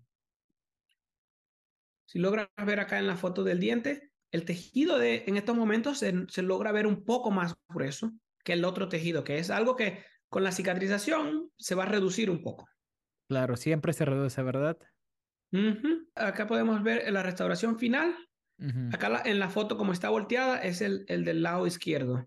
Si 2.06 2.20
logras 2.20 2.50
ver 2.66 2.80
acá 2.80 3.00
en 3.00 3.08
la 3.08 3.18
foto 3.18 3.44
del 3.44 3.60
diente, 3.60 4.09
el 4.32 4.46
tejido 4.46 4.98
de, 4.98 5.24
en 5.28 5.38
estos 5.38 5.56
momentos 5.56 6.00
se, 6.00 6.42
logra 6.42 6.72
ver 6.72 6.88
un 6.88 7.04
poco 7.04 7.32
más 7.32 7.56
grueso 7.68 8.12
que 8.44 8.54
el 8.54 8.66
otro 8.66 8.90
tejido, 8.90 9.24
que 9.24 9.40
es 9.40 9.50
algo 9.50 9.76
que 9.76 10.04
con 10.30 10.44
la 10.44 10.52
cicatrización 10.52 11.52
se 11.58 11.76
va 11.76 11.84
a 11.84 11.88
reducir 11.88 12.30
un 12.30 12.42
poco. 12.42 12.68
Claro, 13.28 13.58
siempre 13.58 13.94
se 13.94 14.06
reduce, 14.06 14.42
¿verdad? 14.42 14.78
Acá 16.16 16.48
podemos 16.48 16.84
ver 16.84 17.12
la 17.12 17.24
restauración 17.24 17.78
final. 17.78 18.16
Acá 18.92 19.22
en 19.26 19.40
la 19.40 19.50
foto 19.50 19.78
como 19.78 19.94
está 19.94 20.10
volteada 20.10 20.62
es 20.62 20.82
el, 20.82 21.06
el 21.08 21.24
del 21.24 21.42
lado 21.42 21.66
izquierdo. 21.66 22.26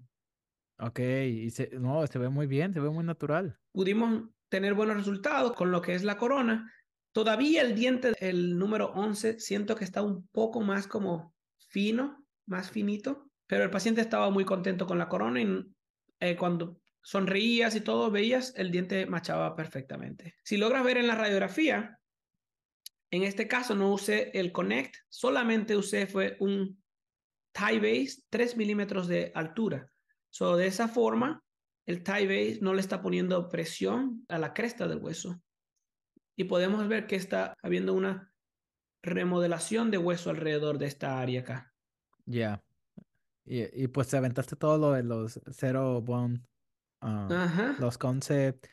Ok, 0.78 0.98
y 0.98 1.50
se, 1.50 1.70
no, 1.78 2.06
se 2.06 2.18
ve 2.18 2.28
muy 2.28 2.46
bien, 2.46 2.72
se 2.72 2.80
ve 2.80 2.88
muy 2.88 3.04
natural. 3.04 3.58
Pudimos 3.70 4.24
tener 4.48 4.74
buenos 4.74 4.96
resultados 4.96 5.52
con 5.52 5.70
lo 5.70 5.82
que 5.82 5.94
es 5.94 6.04
la 6.04 6.16
corona. 6.16 6.72
Todavía 7.12 7.62
el 7.62 7.74
diente, 7.74 8.12
el 8.18 8.58
número 8.58 8.92
11, 8.94 9.38
siento 9.38 9.76
que 9.76 9.84
está 9.84 10.02
un 10.02 10.26
poco 10.28 10.62
más 10.62 10.86
como 10.86 11.31
fino, 11.72 12.24
más 12.46 12.70
finito, 12.70 13.30
pero 13.46 13.64
el 13.64 13.70
paciente 13.70 14.02
estaba 14.02 14.30
muy 14.30 14.44
contento 14.44 14.86
con 14.86 14.98
la 14.98 15.08
corona 15.08 15.40
y 15.40 15.66
eh, 16.20 16.36
cuando 16.36 16.80
sonreías 17.02 17.74
y 17.74 17.80
todo, 17.80 18.10
veías, 18.10 18.52
el 18.56 18.70
diente 18.70 19.06
machaba 19.06 19.56
perfectamente. 19.56 20.36
Si 20.44 20.58
logras 20.58 20.84
ver 20.84 20.98
en 20.98 21.06
la 21.06 21.14
radiografía, 21.14 21.98
en 23.10 23.22
este 23.24 23.48
caso 23.48 23.74
no 23.74 23.92
usé 23.92 24.30
el 24.38 24.52
Connect, 24.52 24.96
solamente 25.08 25.76
usé 25.76 26.06
fue 26.06 26.36
un 26.40 26.82
tie 27.52 27.78
base 27.78 28.22
3 28.30 28.56
milímetros 28.56 29.08
de 29.08 29.32
altura. 29.34 29.90
So, 30.30 30.56
de 30.56 30.66
esa 30.66 30.88
forma, 30.88 31.42
el 31.86 32.02
tie 32.02 32.26
base 32.26 32.58
no 32.60 32.74
le 32.74 32.80
está 32.80 33.02
poniendo 33.02 33.48
presión 33.48 34.24
a 34.28 34.38
la 34.38 34.52
cresta 34.52 34.86
del 34.86 34.98
hueso. 34.98 35.42
Y 36.36 36.44
podemos 36.44 36.86
ver 36.86 37.06
que 37.06 37.16
está 37.16 37.54
habiendo 37.62 37.92
una 37.94 38.31
remodelación 39.02 39.90
de 39.90 39.98
hueso 39.98 40.30
alrededor 40.30 40.78
de 40.78 40.86
esta 40.86 41.20
área 41.20 41.40
acá. 41.40 41.74
Ya. 42.24 42.62
Y, 43.44 43.88
pues 43.88 44.08
te 44.08 44.16
aventaste 44.16 44.54
todo 44.54 44.78
lo 44.78 44.92
de 44.92 45.02
los 45.02 45.40
cero 45.50 46.00
bone, 46.00 46.40
ah, 47.00 47.74
los 47.80 47.98
concept, 47.98 48.66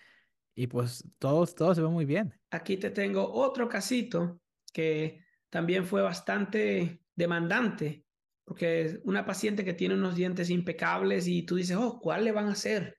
y 0.56 0.68
pues 0.68 1.04
todo, 1.18 1.48
todo 1.48 1.74
se 1.74 1.82
ve 1.82 1.88
muy 1.88 2.06
bien. 2.06 2.39
Aquí 2.52 2.78
te 2.78 2.92
tengo 2.92 3.32
otro 3.34 3.68
casito 3.68 4.39
que 4.72 5.26
también 5.50 5.86
fue 5.86 6.04
bastante 6.04 7.02
demandante, 7.15 8.06
porque 8.46 8.82
es 8.82 9.00
una 9.06 9.26
paciente 9.26 9.65
que 9.65 9.74
tiene 9.74 9.96
unos 9.96 10.15
dientes 10.15 10.52
impecables 10.52 11.28
y 11.28 11.44
tú 11.44 11.56
dices, 11.56 11.76
oh, 11.76 12.00
¿cuál 12.00 12.24
le 12.24 12.32
van 12.32 12.48
a 12.48 12.52
hacer? 12.52 12.98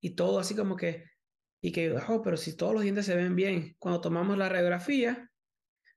Y 0.00 0.10
todo 0.10 0.38
así 0.38 0.54
como 0.54 0.76
que, 0.76 1.04
y 1.60 1.72
que, 1.72 1.92
oh, 1.92 2.22
pero 2.22 2.36
si 2.36 2.56
todos 2.56 2.74
los 2.74 2.84
dientes 2.84 3.06
se 3.06 3.16
ven 3.16 3.34
bien, 3.34 3.74
cuando 3.80 4.00
tomamos 4.00 4.38
la 4.38 4.48
radiografía, 4.48 5.27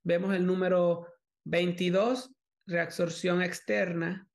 Vemos 0.04 0.34
el 0.34 0.46
número 0.46 1.08
22, 1.46 2.32
reabsorción 2.66 3.42
externa, 3.42 4.28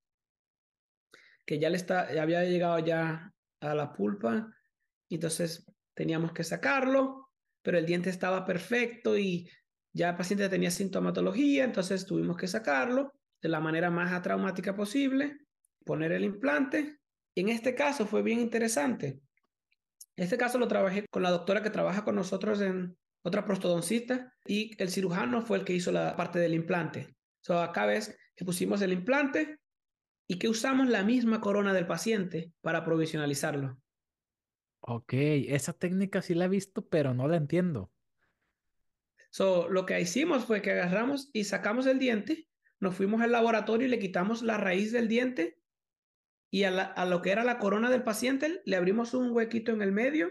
que 1.44 1.58
ya 1.58 1.70
le 1.70 1.76
está, 1.76 2.12
ya 2.12 2.22
había 2.22 2.44
llegado 2.44 2.78
ya 2.80 3.32
a 3.60 3.74
la 3.74 3.92
pulpa, 3.92 4.52
entonces 5.08 5.64
teníamos 5.94 6.32
que 6.32 6.44
sacarlo, 6.44 7.30
pero 7.62 7.78
el 7.78 7.86
diente 7.86 8.10
estaba 8.10 8.44
perfecto 8.44 9.16
y 9.16 9.48
ya 9.92 10.10
el 10.10 10.16
paciente 10.16 10.48
tenía 10.48 10.70
sintomatología, 10.70 11.64
entonces 11.64 12.06
tuvimos 12.06 12.36
que 12.36 12.46
sacarlo 12.46 13.12
de 13.40 13.48
la 13.48 13.60
manera 13.60 13.90
más 13.90 14.12
atraumática 14.12 14.76
posible, 14.76 15.38
poner 15.84 16.12
el 16.12 16.24
implante. 16.24 16.98
En 17.34 17.48
este 17.48 17.74
caso 17.74 18.06
fue 18.06 18.22
bien 18.22 18.40
interesante. 18.40 19.20
Este 20.16 20.36
caso 20.36 20.58
lo 20.58 20.68
trabajé 20.68 21.06
con 21.10 21.22
la 21.22 21.30
doctora 21.30 21.62
que 21.62 21.70
trabaja 21.70 22.04
con 22.04 22.14
nosotros 22.14 22.60
en 22.60 22.96
otra 23.26 23.44
prostodoncista, 23.44 24.32
y 24.46 24.80
el 24.80 24.88
cirujano 24.88 25.42
fue 25.42 25.58
el 25.58 25.64
que 25.64 25.72
hizo 25.72 25.90
la 25.90 26.14
parte 26.14 26.38
del 26.38 26.54
implante. 26.54 27.16
So, 27.40 27.58
acá 27.58 27.84
ves 27.84 28.16
que 28.36 28.44
pusimos 28.44 28.80
el 28.82 28.92
implante 28.92 29.58
y 30.28 30.38
que 30.38 30.48
usamos 30.48 30.88
la 30.88 31.02
misma 31.02 31.40
corona 31.40 31.74
del 31.74 31.88
paciente 31.88 32.52
para 32.60 32.84
provisionalizarlo. 32.84 33.80
Ok, 34.78 35.12
esa 35.12 35.72
técnica 35.72 36.22
sí 36.22 36.34
la 36.34 36.44
he 36.44 36.48
visto, 36.48 36.86
pero 36.86 37.14
no 37.14 37.26
la 37.26 37.36
entiendo. 37.36 37.90
So, 39.30 39.68
lo 39.68 39.86
que 39.86 40.00
hicimos 40.00 40.44
fue 40.44 40.62
que 40.62 40.70
agarramos 40.70 41.28
y 41.32 41.42
sacamos 41.44 41.86
el 41.86 41.98
diente, 41.98 42.46
nos 42.78 42.94
fuimos 42.94 43.22
al 43.22 43.32
laboratorio 43.32 43.88
y 43.88 43.90
le 43.90 43.98
quitamos 43.98 44.42
la 44.42 44.56
raíz 44.56 44.92
del 44.92 45.08
diente 45.08 45.58
y 46.48 46.62
a, 46.62 46.80
a 46.80 47.04
lo 47.04 47.22
que 47.22 47.32
era 47.32 47.42
la 47.42 47.58
corona 47.58 47.90
del 47.90 48.04
paciente 48.04 48.62
le 48.64 48.76
abrimos 48.76 49.14
un 49.14 49.32
huequito 49.32 49.72
en 49.72 49.82
el 49.82 49.90
medio 49.90 50.30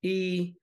y 0.00 0.58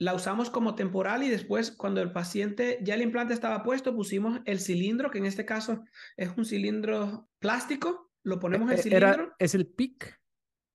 la 0.00 0.14
usamos 0.14 0.48
como 0.50 0.74
temporal 0.74 1.22
y 1.24 1.28
después 1.28 1.72
cuando 1.72 2.00
el 2.00 2.12
paciente 2.12 2.78
ya 2.82 2.94
el 2.94 3.02
implante 3.02 3.34
estaba 3.34 3.62
puesto 3.64 3.94
pusimos 3.94 4.40
el 4.44 4.60
cilindro 4.60 5.10
que 5.10 5.18
en 5.18 5.26
este 5.26 5.44
caso 5.44 5.82
es 6.16 6.30
un 6.36 6.44
cilindro 6.44 7.28
plástico 7.40 8.10
lo 8.22 8.38
ponemos 8.38 8.70
el 8.70 8.78
E- 8.78 8.82
cilindro 8.82 9.08
Era, 9.08 9.34
¿Es 9.38 9.54
el 9.54 9.66
PIC? 9.66 10.20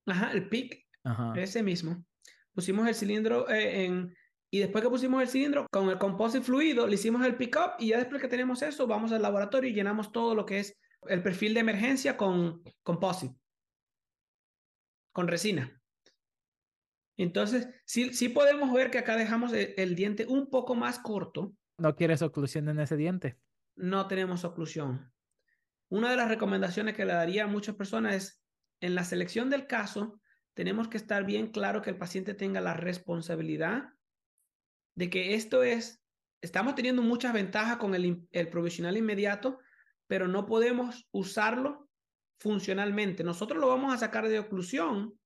ajá 0.08 0.32
el 0.34 0.50
PIC 0.50 0.86
Ajá. 1.06 1.34
ese 1.38 1.64
mismo 1.64 2.06
pusimos 2.54 2.88
el 2.88 2.96
cilindro 2.96 3.50
eh, 3.50 3.86
en 3.86 4.14
y 4.52 4.60
después 4.60 4.84
que 4.84 4.90
pusimos 4.90 5.22
el 5.22 5.28
cilindro 5.30 5.68
con 5.72 5.90
el 5.90 5.98
composite 5.98 6.44
fluido 6.44 6.86
le 6.86 6.96
hicimos 6.96 7.26
el 7.26 7.36
pick 7.38 7.56
up 7.56 7.72
y 7.80 7.88
ya 7.90 7.98
después 8.00 8.22
que 8.22 8.28
tenemos 8.28 8.62
eso 8.62 8.88
vamos 8.88 9.12
al 9.14 9.22
laboratorio 9.22 9.70
y 9.70 9.74
llenamos 9.74 10.12
todo 10.12 10.36
lo 10.36 10.46
que 10.46 10.60
es 10.60 10.78
el 11.08 11.24
perfil 11.24 11.54
de 11.54 11.62
emergencia 11.62 12.18
con 12.18 12.62
composite 12.84 13.36
con 15.12 15.28
resina 15.28 15.82
entonces, 17.18 17.68
sí, 17.86 18.14
sí 18.14 18.30
podemos 18.30 18.74
ver 18.74 18.90
que 18.90 18.98
acá 18.98 19.16
dejamos 19.18 19.54
el, 19.54 19.74
el 19.78 19.96
diente 19.96 20.26
un 20.28 20.50
poco 20.50 20.76
más 20.76 21.00
corto, 21.00 21.54
No 21.78 21.96
quieres 21.96 22.22
oclusión 22.22 22.70
en 22.70 22.80
ese 22.80 22.98
diente. 22.98 23.38
no 23.76 24.08
tenemos 24.08 24.44
oclusión. 24.44 25.12
Una 25.90 26.10
de 26.10 26.18
las 26.18 26.30
recomendaciones 26.30 26.96
que 26.96 27.06
le 27.06 27.14
daría 27.14 27.44
a 27.44 27.48
muchas 27.48 27.76
personas 27.76 28.16
es, 28.16 28.42
en 28.82 28.96
la 28.96 29.04
selección 29.04 29.50
del 29.50 29.68
caso, 29.68 30.20
tenemos 30.56 30.88
que 30.88 30.98
estar 30.98 31.24
bien 31.26 31.48
claro 31.52 31.82
que 31.82 31.90
el 31.90 31.98
paciente 31.98 32.34
tenga 32.34 32.62
la 32.62 32.74
responsabilidad 32.74 33.90
de 34.96 35.10
que 35.10 35.34
esto 35.36 35.64
es, 35.64 36.04
estamos 36.42 36.76
teniendo 36.76 37.02
muchas 37.02 37.34
ventajas 37.34 37.78
con 37.78 37.96
el, 37.96 38.28
el 38.32 38.50
provisional 38.50 38.98
inmediato, 38.98 39.60
pero 40.08 40.28
no 40.28 40.46
podemos 40.46 41.08
usarlo 41.12 41.90
funcionalmente. 42.40 43.24
Nosotros 43.24 43.60
lo 43.60 43.68
vamos 43.68 43.94
a 43.94 43.98
sacar 43.98 44.28
de 44.28 44.40
oclusión, 44.40 45.18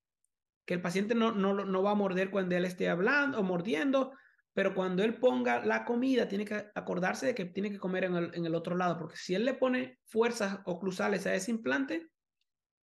que 0.67 0.73
el 0.73 0.82
paciente 0.82 1.15
no, 1.15 1.32
no, 1.32 1.53
no 1.53 1.82
va 1.82 1.91
a 1.91 1.95
morder 1.95 2.30
cuando 2.30 2.56
él 2.58 2.65
esté 2.65 2.89
hablando 2.89 3.39
o 3.39 3.43
mordiendo, 3.43 4.12
pero 4.53 4.75
cuando 4.75 5.01
él 5.01 5.17
ponga 5.17 5.65
la 5.65 5.86
comida, 5.86 6.27
tiene 6.27 6.43
que 6.43 6.69
acordarse 6.75 7.25
de 7.25 7.34
que 7.34 7.45
tiene 7.45 7.71
que 7.71 7.80
comer 7.80 8.03
en 8.03 8.15
el, 8.15 8.36
en 8.36 8.45
el 8.45 8.53
otro 8.53 8.75
lado, 8.75 8.97
porque 8.97 9.15
si 9.15 9.34
él 9.34 9.45
le 9.45 9.53
pone 9.53 9.97
fuerzas 10.08 10.60
oclusales 10.65 11.25
a 11.25 11.34
ese 11.34 11.51
implante, 11.51 12.10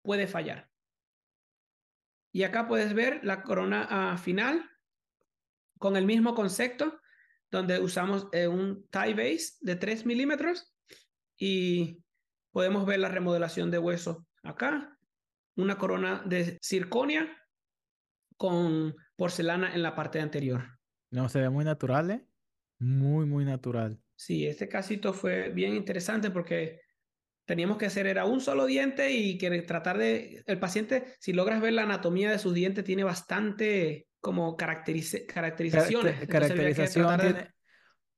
puede 0.01 0.27
fallar. 0.27 0.71
Y 2.33 2.45
acá 2.45 2.67
puedes 2.67 2.95
ver 2.95 3.21
la 3.23 3.43
corona 3.43 3.87
ah, 3.91 4.17
final 4.17 4.69
con 5.79 5.97
el 5.97 6.07
mismo 6.07 6.35
concepto, 6.35 6.99
donde 7.51 7.81
usamos 7.81 8.29
eh, 8.33 8.49
un 8.49 8.89
tie 8.89 9.13
base 9.13 9.57
de 9.61 9.77
3 9.77 10.07
milímetros 10.07 10.75
y 11.37 12.03
podemos 12.51 12.87
ver 12.87 13.01
la 13.01 13.11
remodelación 13.11 13.71
de 13.71 13.79
hueso 13.79 14.27
acá, 14.43 14.99
una 15.57 15.77
corona 15.77 16.23
de 16.25 16.59
circonia 16.63 17.31
con 18.37 18.95
porcelana 19.17 19.75
en 19.75 19.83
la 19.83 19.95
parte 19.95 20.21
anterior. 20.21 20.79
No, 21.11 21.29
se 21.29 21.41
ve 21.41 21.51
muy 21.51 21.65
natural, 21.65 22.11
¿eh? 22.11 22.27
Muy, 22.79 23.27
muy 23.27 23.45
natural. 23.45 24.01
Sí, 24.17 24.47
este 24.47 24.69
casito 24.69 25.13
fue 25.13 25.51
bien 25.51 25.75
interesante 25.75 26.31
porque 26.31 26.81
teníamos 27.45 27.79
que 27.79 27.87
hacer 27.87 28.07
era 28.07 28.25
un 28.25 28.41
solo 28.41 28.67
diente 28.67 29.13
y 29.13 29.39
que 29.39 29.63
tratar 29.63 29.99
de 29.99 30.43
el 30.47 30.59
paciente 30.59 31.05
si 31.21 31.33
logras 31.33 31.61
ver 31.61 31.73
la 31.75 31.83
anatomía 31.83 32.31
de 32.31 32.39
sus 32.39 32.55
dientes 32.55 32.85
tiene 32.85 33.05
bastante 33.05 34.09
como 34.21 34.57
caracterice- 34.57 35.27
Ca- 35.27 35.35
caracterizaciones. 35.35 36.27
caracterización 36.27 37.19
de- 37.19 37.51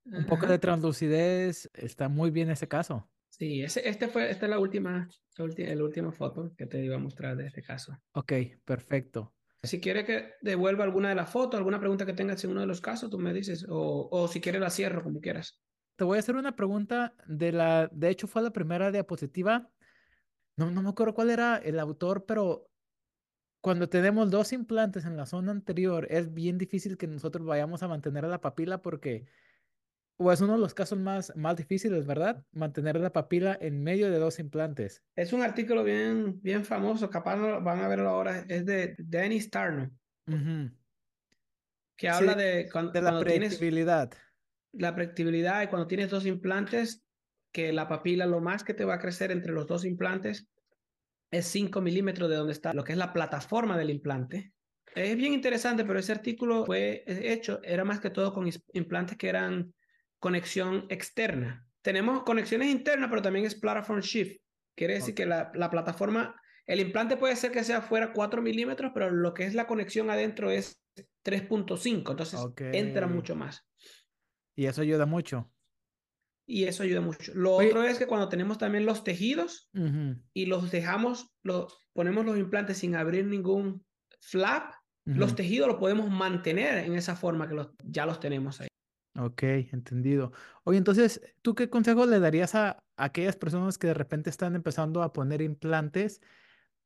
un 0.05 0.25
poco 0.27 0.47
de 0.47 0.59
translucidez. 0.59 1.69
Está 1.75 2.09
muy 2.09 2.31
bien 2.31 2.51
ese 2.51 2.69
caso. 2.69 3.11
Sí, 3.29 3.63
ese, 3.63 3.87
este 3.89 4.09
fue, 4.09 4.31
esta 4.31 4.47
es 4.47 4.51
la 4.51 4.59
última, 4.59 5.09
la 5.37 5.45
ulti- 5.45 5.75
la 5.75 5.85
última 5.85 6.13
foto 6.13 6.55
que 6.57 6.67
te 6.67 6.83
iba 6.83 6.97
a 6.97 7.01
mostrar 7.01 7.37
de 7.37 7.47
este 7.47 7.63
caso. 7.63 7.99
Ok, 8.13 8.33
perfecto. 8.65 9.36
Si 9.67 9.81
quieres 9.81 10.05
que 10.05 10.35
devuelva 10.41 10.85
alguna 10.85 11.09
de 11.09 11.15
las 11.15 11.31
fotos, 11.31 11.59
alguna 11.59 11.81
pregunta 11.81 12.07
que 12.07 12.13
tengas 12.13 12.43
en 12.45 12.51
uno 12.51 12.61
de 12.61 12.67
los 12.67 12.81
casos, 12.81 13.11
tú 13.11 13.19
me 13.19 13.33
dices, 13.33 13.67
o, 13.69 14.29
si 14.29 14.41
quieres 14.41 14.61
la 14.61 14.71
cierro, 14.71 15.03
como 15.03 15.21
quieras. 15.21 15.61
Te 15.97 16.05
voy 16.05 16.17
a 16.17 16.21
hacer 16.21 16.37
una 16.37 16.57
pregunta 16.57 17.15
de 17.27 17.53
la, 17.53 17.89
de 17.93 18.11
hecho 18.11 18.27
fue 18.27 18.43
la 18.43 18.51
primera 18.51 18.93
diapositiva. 18.93 19.71
No, 20.57 20.71
no 20.71 20.83
me 20.83 20.91
acuerdo 20.91 21.15
cuál 21.15 21.31
era 21.31 21.57
el 21.57 21.79
autor, 21.79 22.25
pero 22.27 22.69
cuando 23.61 23.89
tenemos 23.89 24.31
dos 24.31 24.53
implantes 24.53 25.05
en 25.07 25.17
la 25.17 25.27
zona 25.27 25.53
anterior, 25.53 26.07
es 26.11 26.33
bien 26.33 26.59
difícil 26.59 26.97
que 26.97 27.07
nosotros 27.07 27.47
vayamos 27.47 27.83
a 27.83 27.89
mantener 27.89 28.25
la 28.25 28.41
papila 28.41 28.81
porque, 28.81 29.27
o 30.19 30.33
es 30.33 30.41
uno 30.41 30.55
de 30.55 30.59
los 30.59 30.75
casos 30.75 30.99
más, 30.99 31.33
más 31.37 31.57
difíciles, 31.57 32.07
¿verdad? 32.07 32.45
Mantener 32.53 32.97
la 33.01 33.13
papila 33.13 33.57
en 33.61 33.83
medio 33.83 34.11
de 34.11 34.19
dos 34.19 34.39
implantes. 34.39 35.05
Es 35.15 35.33
un 35.33 35.43
artículo 35.43 35.83
bien, 35.85 36.41
bien 36.43 36.65
famoso, 36.65 37.11
capaz 37.11 37.37
no 37.37 37.61
van 37.63 37.81
a 37.81 37.89
verlo 37.89 38.09
ahora, 38.11 38.45
es 38.49 38.65
de 38.67 38.95
Danny 38.99 39.41
Starno, 39.41 39.91
Ujú. 40.27 40.71
que 41.97 42.09
Sí, 42.09 42.25
habla 42.25 42.35
de 42.37 42.69
la 43.03 43.03
cuando 43.03 43.25
tienes 43.25 43.53
predictibilidad. 43.55 44.13
la 44.73 44.95
predictibilidad 44.95 45.63
y 45.63 45.69
cuando 45.69 45.87
tienes 45.87 46.11
dos 46.11 46.27
implantes, 46.27 47.03
que 47.53 47.73
la 47.73 47.89
papila 47.89 48.27
lo 48.27 48.41
más 48.41 48.65
que 48.65 48.75
te 48.75 48.85
va 48.85 48.95
a 48.95 48.99
crecer 48.99 49.31
entre 49.33 49.53
los 49.53 49.67
dos 49.67 49.85
implantes 49.85 50.49
es 51.31 51.47
5 51.47 51.81
milímetros 51.81 52.31
de 52.31 52.37
donde 52.37 52.53
está 52.53 52.75
lo 52.75 52.85
que 52.85 52.93
es 52.93 52.99
la 52.99 53.13
plataforma 53.13 53.79
del 53.79 53.91
implante. 53.91 54.53
Es 54.95 55.17
bien 55.17 55.33
interesante, 55.35 55.85
pero 55.85 55.99
ese 55.99 56.13
artículo 56.13 56.65
fue 56.65 57.05
hecho, 57.07 57.61
era 57.63 57.85
más 57.85 58.01
que 58.01 58.11
todo 58.11 58.33
con 58.33 58.49
implantes 58.73 59.17
que 59.19 59.29
eran 59.29 59.75
conexión 60.21 60.87
externa. 60.89 61.67
Tenemos 61.83 62.23
conexiones 62.25 62.69
internas, 62.69 63.09
pero 63.11 63.23
también 63.23 63.45
es 63.45 63.55
platform 63.55 64.01
shift. 64.01 64.41
Quiere 64.77 64.95
decir 64.95 65.15
que 65.15 65.27
la, 65.27 65.51
la 65.55 65.71
plataforma, 65.71 66.41
el 66.67 66.81
implante 66.81 67.17
puede 67.17 67.37
ser 67.37 67.53
que 67.53 67.65
sea 67.65 67.81
fuera 67.81 68.13
4 68.13 68.43
milímetros, 68.43 68.93
pero 68.93 69.11
lo 69.11 69.33
que 69.33 69.45
es 69.45 69.55
la 69.55 69.67
conexión 69.67 70.11
adentro 70.11 70.51
es 70.51 70.83
3.5, 71.25 72.11
entonces 72.11 72.41
entra 72.73 73.07
mucho 73.07 73.35
más. 73.35 73.67
Y 74.57 74.67
eso 74.67 74.83
ayuda 74.83 75.07
mucho. 75.07 75.51
Y 76.49 76.65
eso 76.65 76.85
ayuda 76.85 77.01
mucho. 77.01 77.33
Lo 77.35 77.57
Oye. 77.57 77.69
otro 77.69 77.83
es 77.83 77.99
que 77.99 78.07
cuando 78.07 78.29
tenemos 78.29 78.59
también 78.59 78.87
los 78.87 79.03
tejidos 79.03 79.69
y 80.33 80.47
los 80.47 80.71
dejamos, 80.71 81.35
los, 81.43 81.89
ponemos 81.93 82.25
los 82.25 82.39
implantes 82.39 82.79
sin 82.79 82.95
abrir 82.95 83.27
ningún 83.27 83.85
flap, 84.21 84.73
los 85.05 85.35
tejidos 85.37 85.69
los 85.69 85.77
podemos 85.77 86.11
mantener 86.11 86.85
en 86.85 86.95
esa 86.95 87.17
forma 87.17 87.49
que 87.49 87.55
los, 87.55 87.69
ya 87.85 88.07
los 88.07 88.21
tenemos 88.21 88.61
ahí. 88.61 88.69
Ok, 89.19 89.43
entendido. 89.45 90.33
Oye, 90.65 90.77
entonces, 90.77 91.23
¿tú 91.41 91.55
qué 91.55 91.71
consejo 91.71 92.05
le 92.05 92.21
darías 92.21 92.55
a, 92.55 92.71
a 92.97 93.05
aquellas 93.05 93.37
personas 93.37 93.79
que 93.79 93.87
de 93.87 93.95
repente 93.95 94.29
están 94.29 94.55
empezando 94.55 95.03
a 95.03 95.13
poner 95.15 95.41
implantes, 95.41 96.21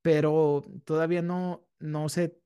pero 0.03 0.63
todavía 0.85 1.23
no, 1.23 1.67
no 1.81 2.09
se 2.09 2.39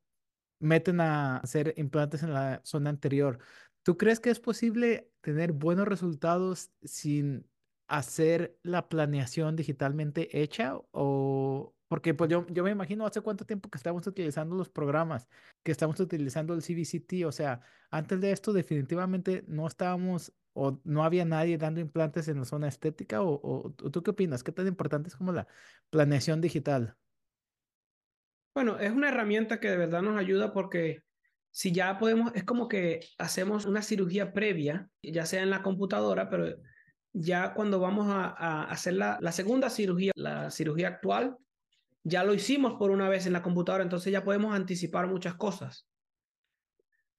meten 0.61 1.01
a 1.01 1.39
hacer 1.39 1.75
implantes 1.77 2.23
en 2.23 2.33
la 2.35 2.63
zona 2.65 2.91
anterior? 2.91 3.39
¿Tú 3.83 3.99
crees 3.99 4.21
que 4.21 4.31
es 4.31 4.41
posible 4.41 5.13
tener 5.21 5.53
buenos 5.53 5.89
resultados 5.89 6.71
sin 6.83 7.51
hacer 7.89 8.59
la 8.63 8.89
planeación 8.89 9.57
digitalmente 9.57 10.43
hecha? 10.43 10.79
O 10.93 11.75
porque 11.89 12.15
pues 12.15 12.31
yo, 12.31 12.47
yo 12.49 12.65
me 12.65 12.71
imagino 12.71 13.07
hace 13.07 13.21
cuánto 13.21 13.45
tiempo 13.47 13.71
que 13.71 13.79
estamos 13.79 14.07
utilizando 14.07 14.57
los 14.57 14.69
programas, 14.71 15.29
que 15.63 15.73
estamos 15.73 16.01
utilizando 16.01 16.55
el 16.55 16.63
CBCT, 16.63 17.25
o 17.27 17.33
sea, 17.33 17.61
antes 17.91 18.21
de 18.21 18.33
esto 18.33 18.53
definitivamente 18.53 19.45
no 19.49 19.67
estábamos 19.67 20.35
o 20.53 20.81
no 20.85 21.05
había 21.05 21.25
nadie 21.25 21.59
dando 21.59 21.81
implantes 21.81 22.29
en 22.29 22.39
la 22.39 22.45
zona 22.45 22.69
estética 22.69 23.23
o, 23.23 23.41
o- 23.43 23.73
tú 23.73 24.03
qué 24.03 24.11
opinas? 24.13 24.43
¿Qué 24.45 24.53
tan 24.53 24.67
importante 24.69 25.09
es 25.09 25.17
como 25.17 25.33
la 25.33 25.49
planeación 25.91 26.41
digital? 26.41 26.97
Bueno, 28.55 28.79
es 28.79 28.93
una 28.93 29.09
herramienta 29.09 29.59
que 29.61 29.69
de 29.69 29.77
verdad 29.77 30.03
nos 30.03 30.19
ayuda 30.19 30.53
porque 30.53 31.01
si 31.51 31.73
ya 31.73 31.99
podemos, 31.99 32.33
es 32.35 32.45
como 32.45 32.69
que 32.69 33.01
hacemos 33.19 33.67
una 33.67 33.83
cirugía 33.83 34.33
previa, 34.33 34.91
ya 35.03 35.27
sea 35.27 35.43
en 35.43 35.51
la 35.51 35.63
computadora, 35.63 36.31
pero 36.31 36.57
ya 37.13 37.55
cuando 37.55 37.81
vamos 37.81 38.07
a, 38.09 38.27
a 38.29 38.65
hacer 38.65 38.95
la, 38.95 39.19
la 39.21 39.33
segunda 39.33 39.71
cirugía, 39.71 40.13
la 40.17 40.51
cirugía 40.51 40.89
actual, 40.89 41.37
ya 42.05 42.23
lo 42.23 42.35
hicimos 42.35 42.75
por 42.75 42.91
una 42.91 43.09
vez 43.09 43.27
en 43.27 43.33
la 43.33 43.43
computadora, 43.43 43.83
entonces 43.83 44.13
ya 44.13 44.23
podemos 44.23 44.55
anticipar 44.55 45.09
muchas 45.09 45.35
cosas. 45.35 45.89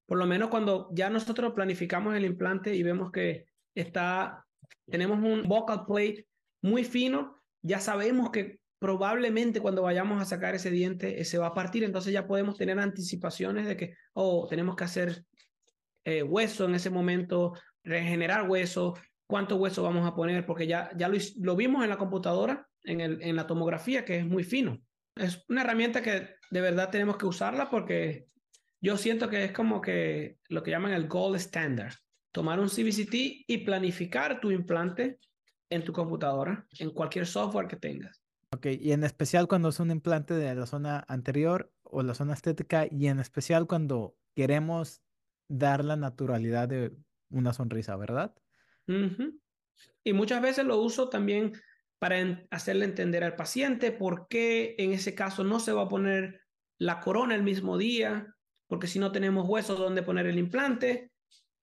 Por 0.05 0.19
lo 0.19 0.27
menos 0.27 0.49
cuando 0.49 0.89
ya 0.93 1.09
nosotros 1.09 1.53
planificamos 1.53 2.15
el 2.15 2.25
implante 2.25 2.75
y 2.75 2.83
vemos 2.83 3.11
que 3.11 3.45
está, 3.73 4.45
tenemos 4.85 5.17
un 5.19 5.43
vocal 5.43 5.85
plate 5.87 6.27
muy 6.61 6.83
fino, 6.83 7.35
ya 7.63 7.79
sabemos 7.79 8.29
que 8.29 8.59
probablemente 8.77 9.59
cuando 9.59 9.81
vayamos 9.81 10.21
a 10.21 10.25
sacar 10.25 10.53
ese 10.53 10.69
diente 10.69 11.23
se 11.25 11.39
va 11.39 11.47
a 11.47 11.53
partir, 11.55 11.83
entonces 11.83 12.13
ya 12.13 12.27
podemos 12.27 12.55
tener 12.55 12.79
anticipaciones 12.79 13.65
de 13.65 13.75
que, 13.75 13.95
oh, 14.13 14.45
tenemos 14.47 14.75
que 14.75 14.83
hacer 14.83 15.25
eh, 16.03 16.21
hueso 16.21 16.65
en 16.65 16.75
ese 16.75 16.91
momento, 16.91 17.53
regenerar 17.83 18.47
hueso, 18.47 18.93
cuánto 19.25 19.55
hueso 19.55 19.81
vamos 19.81 20.05
a 20.05 20.13
poner, 20.13 20.45
porque 20.45 20.67
ya, 20.67 20.91
ya 20.95 21.09
lo 21.39 21.55
vimos 21.55 21.83
en 21.83 21.89
la 21.89 21.97
computadora, 21.97 22.67
en, 22.85 23.01
el, 23.01 23.21
en 23.21 23.35
la 23.35 23.47
tomografía, 23.47 24.05
que 24.05 24.17
es 24.17 24.25
muy 24.25 24.43
fino. 24.43 24.81
Es 25.15 25.43
una 25.49 25.61
herramienta 25.61 26.01
que 26.01 26.35
de 26.51 26.61
verdad 26.61 26.89
tenemos 26.89 27.17
que 27.17 27.25
usarla 27.25 27.69
porque 27.69 28.27
yo 28.81 28.97
siento 28.97 29.29
que 29.29 29.45
es 29.45 29.51
como 29.51 29.81
que 29.81 30.37
lo 30.49 30.61
que 30.63 30.71
llaman 30.71 30.93
el 30.93 31.07
gold 31.07 31.37
standard. 31.37 31.93
Tomar 32.31 32.59
un 32.59 32.69
CBCT 32.69 33.13
y 33.47 33.57
planificar 33.65 34.39
tu 34.41 34.51
implante 34.51 35.19
en 35.69 35.83
tu 35.83 35.93
computadora, 35.93 36.67
en 36.79 36.91
cualquier 36.91 37.25
software 37.25 37.67
que 37.67 37.77
tengas. 37.77 38.21
Ok, 38.51 38.67
y 38.79 38.91
en 38.91 39.03
especial 39.03 39.47
cuando 39.47 39.69
es 39.69 39.79
un 39.79 39.91
implante 39.91 40.33
de 40.33 40.53
la 40.53 40.65
zona 40.65 41.03
anterior 41.07 41.71
o 41.83 42.03
la 42.03 42.13
zona 42.13 42.33
estética, 42.33 42.87
y 42.89 43.07
en 43.07 43.19
especial 43.19 43.67
cuando 43.67 44.15
queremos 44.35 45.01
dar 45.47 45.83
la 45.83 45.95
naturalidad 45.95 46.67
de 46.67 46.93
una 47.29 47.53
sonrisa, 47.53 47.95
¿verdad? 47.95 48.33
Y 50.03 50.13
muchas 50.13 50.41
veces 50.41 50.65
lo 50.65 50.77
uso 50.79 51.09
también 51.09 51.53
para 51.99 52.47
hacerle 52.51 52.85
entender 52.85 53.23
al 53.23 53.35
paciente 53.35 53.91
por 53.91 54.27
qué 54.27 54.75
en 54.77 54.91
ese 54.91 55.15
caso 55.15 55.43
no 55.43 55.59
se 55.59 55.71
va 55.71 55.83
a 55.83 55.89
poner 55.89 56.41
la 56.77 56.99
corona 56.99 57.35
el 57.35 57.43
mismo 57.43 57.77
día, 57.77 58.35
porque 58.67 58.87
si 58.87 58.99
no 58.99 59.11
tenemos 59.11 59.47
hueso 59.47 59.75
donde 59.75 60.03
poner 60.03 60.27
el 60.27 60.37
implante, 60.37 61.11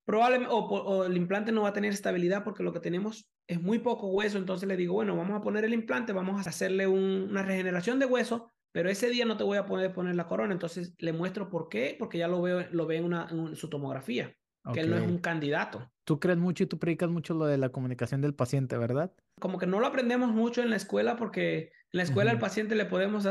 probablemente 0.04 0.52
o, 0.52 1.04
el 1.04 1.16
implante 1.16 1.52
no 1.52 1.62
va 1.62 1.68
a 1.68 1.74
tener 1.74 1.92
estabilidad 1.92 2.44
porque 2.44 2.62
lo 2.62 2.72
que 2.72 2.80
tenemos 2.80 3.28
es 3.46 3.60
muy 3.60 3.78
poco 3.78 4.08
hueso, 4.08 4.38
entonces 4.38 4.68
le 4.68 4.76
digo, 4.76 4.94
bueno, 4.94 5.16
vamos 5.16 5.38
a 5.38 5.42
poner 5.42 5.64
el 5.64 5.74
implante, 5.74 6.12
vamos 6.12 6.44
a 6.44 6.48
hacerle 6.48 6.86
una 6.86 7.42
regeneración 7.42 7.98
de 7.98 8.06
hueso, 8.06 8.50
pero 8.72 8.88
ese 8.88 9.10
día 9.10 9.26
no 9.26 9.36
te 9.36 9.44
voy 9.44 9.58
a 9.58 9.66
poder 9.66 9.92
poner 9.92 10.14
la 10.14 10.26
corona, 10.26 10.52
entonces 10.52 10.94
le 10.98 11.12
muestro 11.12 11.50
por 11.50 11.68
qué, 11.68 11.94
porque 11.98 12.18
ya 12.18 12.28
lo 12.28 12.40
veo, 12.40 12.66
lo 12.70 12.86
ve 12.86 12.96
en, 12.96 13.04
una, 13.04 13.28
en 13.30 13.54
su 13.54 13.68
tomografía, 13.68 14.34
que 14.72 14.80
él 14.80 14.90
no 14.90 14.96
es 14.96 15.06
un 15.06 15.18
candidato. 15.18 15.91
Tú 16.04 16.18
crees 16.18 16.38
mucho 16.38 16.64
y 16.64 16.66
tú 16.66 16.78
predicas 16.78 17.10
mucho 17.10 17.34
lo 17.34 17.46
de 17.46 17.58
la 17.58 17.70
comunicación 17.70 18.20
del 18.20 18.34
paciente, 18.34 18.76
¿verdad? 18.76 19.12
Como 19.40 19.58
que 19.58 19.66
no 19.66 19.78
lo 19.78 19.86
aprendemos 19.86 20.30
mucho 20.32 20.62
en 20.62 20.70
la 20.70 20.76
escuela 20.76 21.16
porque 21.16 21.58
en 21.92 21.98
la 21.98 22.02
escuela 22.02 22.30
al 22.30 22.38
paciente 22.38 22.74
le 22.74 22.86
podemos, 22.86 23.26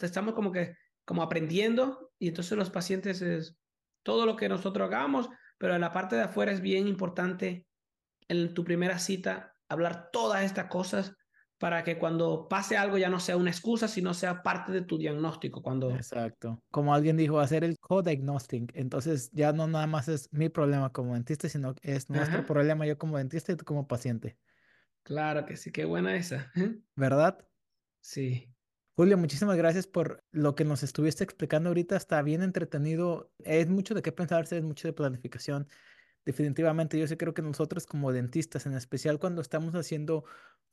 estamos 0.00 0.34
como 0.34 0.52
que 0.52 0.76
como 1.04 1.22
aprendiendo 1.22 2.12
y 2.18 2.28
entonces 2.28 2.56
los 2.58 2.70
pacientes 2.70 3.22
es 3.22 3.56
todo 4.02 4.26
lo 4.26 4.36
que 4.36 4.48
nosotros 4.48 4.86
hagamos, 4.86 5.28
pero 5.58 5.74
en 5.74 5.80
la 5.80 5.92
parte 5.92 6.16
de 6.16 6.22
afuera 6.22 6.52
es 6.52 6.60
bien 6.60 6.88
importante 6.88 7.66
en 8.28 8.54
tu 8.54 8.64
primera 8.64 8.98
cita 8.98 9.56
hablar 9.68 10.10
todas 10.12 10.44
estas 10.44 10.66
cosas 10.66 11.16
para 11.60 11.84
que 11.84 11.98
cuando 11.98 12.48
pase 12.48 12.78
algo 12.78 12.96
ya 12.96 13.10
no 13.10 13.20
sea 13.20 13.36
una 13.36 13.50
excusa, 13.50 13.86
sino 13.86 14.14
sea 14.14 14.42
parte 14.42 14.72
de 14.72 14.80
tu 14.80 14.96
diagnóstico. 14.96 15.62
Cuando... 15.62 15.90
Exacto. 15.94 16.62
Como 16.70 16.94
alguien 16.94 17.18
dijo, 17.18 17.38
hacer 17.38 17.64
el 17.64 17.78
co-diagnostic. 17.78 18.72
Entonces 18.74 19.30
ya 19.32 19.52
no 19.52 19.68
nada 19.68 19.86
más 19.86 20.08
es 20.08 20.32
mi 20.32 20.48
problema 20.48 20.90
como 20.90 21.12
dentista, 21.12 21.50
sino 21.50 21.74
es 21.82 22.08
nuestro 22.08 22.46
problema 22.46 22.86
yo 22.86 22.96
como 22.96 23.18
dentista 23.18 23.52
y 23.52 23.56
tú 23.56 23.66
como 23.66 23.86
paciente. 23.86 24.38
Claro 25.02 25.44
que 25.44 25.58
sí, 25.58 25.70
qué 25.70 25.84
buena 25.84 26.16
esa. 26.16 26.50
¿Verdad? 26.96 27.46
Sí. 28.00 28.50
Julio, 28.96 29.18
muchísimas 29.18 29.58
gracias 29.58 29.86
por 29.86 30.24
lo 30.30 30.54
que 30.54 30.64
nos 30.64 30.82
estuviste 30.82 31.24
explicando 31.24 31.68
ahorita. 31.68 31.94
Está 31.94 32.22
bien 32.22 32.40
entretenido. 32.42 33.34
Es 33.38 33.68
mucho 33.68 33.92
de 33.92 34.00
qué 34.00 34.12
pensarse, 34.12 34.56
es 34.56 34.64
mucho 34.64 34.88
de 34.88 34.94
planificación. 34.94 35.68
Definitivamente, 36.26 36.98
yo 36.98 37.06
sí 37.06 37.16
creo 37.16 37.34
que 37.34 37.42
nosotros 37.42 37.86
como 37.86 38.12
dentistas, 38.12 38.66
en 38.66 38.74
especial 38.74 39.18
cuando 39.18 39.40
estamos 39.40 39.74
haciendo 39.74 40.24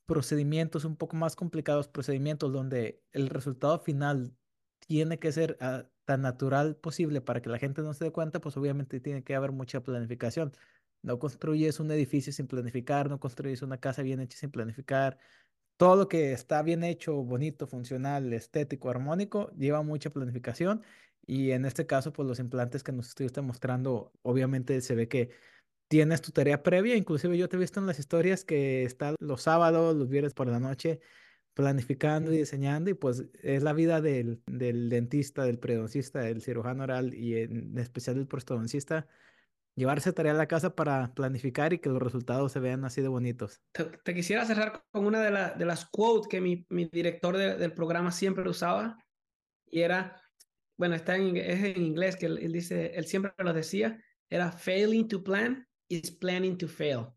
procedimientos 0.06 0.84
un 0.84 0.96
poco 0.96 1.16
más 1.16 1.36
complicados, 1.36 1.88
procedimientos 1.88 2.52
donde 2.52 3.02
el 3.12 3.30
resultado 3.30 3.78
final 3.80 4.36
tiene 4.80 5.18
que 5.18 5.32
ser 5.32 5.56
ah, 5.60 5.88
tan 6.04 6.22
natural 6.22 6.76
posible 6.76 7.20
para 7.22 7.42
que 7.42 7.48
la 7.50 7.58
gente 7.58 7.82
no 7.82 7.94
se 7.94 8.04
dé 8.06 8.12
cuenta, 8.12 8.40
pues 8.40 8.56
obviamente 8.56 9.00
tiene 9.00 9.24
que 9.24 9.34
haber 9.34 9.52
mucha 9.52 9.82
planificación. 9.82 10.52
No 11.02 11.18
construyes 11.18 11.80
un 11.80 11.90
edificio 11.90 12.32
sin 12.32 12.46
planificar, 12.48 13.08
no 13.08 13.20
construyes 13.20 13.62
una 13.62 13.78
casa 13.78 14.02
bien 14.02 14.20
hecha 14.20 14.38
sin 14.38 14.50
planificar. 14.50 15.18
Todo 15.76 15.96
lo 15.96 16.08
que 16.08 16.32
está 16.32 16.62
bien 16.62 16.84
hecho, 16.84 17.14
bonito, 17.24 17.66
funcional, 17.68 18.32
estético, 18.32 18.90
armónico, 18.90 19.50
lleva 19.56 19.82
mucha 19.82 20.10
planificación. 20.10 20.82
Y 21.28 21.50
en 21.50 21.66
este 21.66 21.86
caso, 21.86 22.10
pues 22.10 22.26
los 22.26 22.38
implantes 22.38 22.82
que 22.82 22.90
nos 22.90 23.08
estuviste 23.08 23.42
mostrando, 23.42 24.12
obviamente 24.22 24.80
se 24.80 24.94
ve 24.94 25.08
que 25.08 25.28
tienes 25.86 26.22
tu 26.22 26.32
tarea 26.32 26.62
previa, 26.62 26.96
inclusive 26.96 27.36
yo 27.36 27.50
te 27.50 27.56
he 27.56 27.60
visto 27.60 27.80
en 27.80 27.86
las 27.86 27.98
historias 27.98 28.46
que 28.46 28.84
está 28.84 29.14
los 29.20 29.42
sábados, 29.42 29.94
los 29.94 30.08
viernes 30.08 30.32
por 30.32 30.48
la 30.48 30.58
noche, 30.58 31.00
planificando 31.52 32.32
y 32.32 32.38
diseñando, 32.38 32.88
y 32.88 32.94
pues 32.94 33.26
es 33.42 33.62
la 33.62 33.74
vida 33.74 34.00
del, 34.00 34.42
del 34.46 34.88
dentista, 34.88 35.44
del 35.44 35.58
periodoncista, 35.58 36.20
del 36.20 36.40
cirujano 36.40 36.84
oral 36.84 37.12
y 37.12 37.36
en 37.36 37.76
especial 37.76 38.16
del 38.16 38.26
prostodoncista, 38.26 39.06
llevarse 39.76 40.14
tarea 40.14 40.32
a 40.32 40.36
la 40.36 40.48
casa 40.48 40.74
para 40.74 41.12
planificar 41.12 41.74
y 41.74 41.78
que 41.78 41.90
los 41.90 42.02
resultados 42.02 42.52
se 42.52 42.60
vean 42.60 42.86
así 42.86 43.02
de 43.02 43.08
bonitos. 43.08 43.60
Te, 44.02 44.14
quisiera 44.14 44.46
cerrar 44.46 44.82
con 44.92 45.04
una 45.04 45.20
de, 45.20 45.58
de 45.58 45.66
las 45.66 45.84
quotes 45.84 46.26
que 46.26 46.40
mi, 46.40 46.64
mi 46.70 46.86
director 46.86 47.36
del 47.36 47.72
programa 47.74 48.12
siempre 48.12 48.48
usaba, 48.48 48.96
y 49.70 49.80
era, 49.80 50.22
bueno, 50.78 50.94
está 50.94 51.16
en, 51.16 51.36
es 51.36 51.62
en 51.62 51.82
inglés, 51.82 52.16
que 52.16 52.26
él, 52.26 52.38
él 52.38 52.52
dice, 52.52 52.92
él 52.94 53.04
siempre 53.04 53.32
lo 53.38 53.52
decía, 53.52 54.02
era 54.30 54.50
failing 54.50 55.08
to 55.08 55.22
plan 55.22 55.68
is 55.88 56.10
planning 56.10 56.56
to 56.56 56.68
fail. 56.68 57.08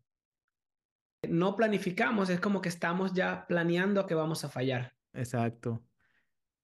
No 1.28 1.54
planificamos, 1.54 2.28
es 2.28 2.40
como 2.40 2.60
que 2.60 2.68
estamos 2.68 3.14
ya 3.14 3.46
planeando 3.46 4.06
que 4.06 4.14
vamos 4.14 4.44
a 4.44 4.48
fallar. 4.48 4.94
Exacto. 5.14 5.82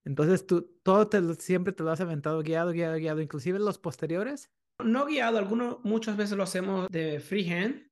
Entonces, 0.05 0.47
tú 0.47 0.79
todo 0.83 1.09
te, 1.09 1.35
siempre 1.35 1.73
te 1.73 1.85
lo 1.85 1.91
has 1.91 2.01
aventado 2.01 2.43
guiado, 2.43 2.73
guiado, 2.73 2.97
guiado, 2.97 3.21
inclusive 3.21 3.59
los 3.59 3.79
posteriores. 3.79 4.51
No 4.83 5.07
guiado, 5.07 5.39
algunos 5.39 5.79
muchas 5.85 6.17
veces 6.17 6.37
lo 6.37 6.43
hacemos 6.43 6.89
de 6.89 7.21
freehand. 7.21 7.89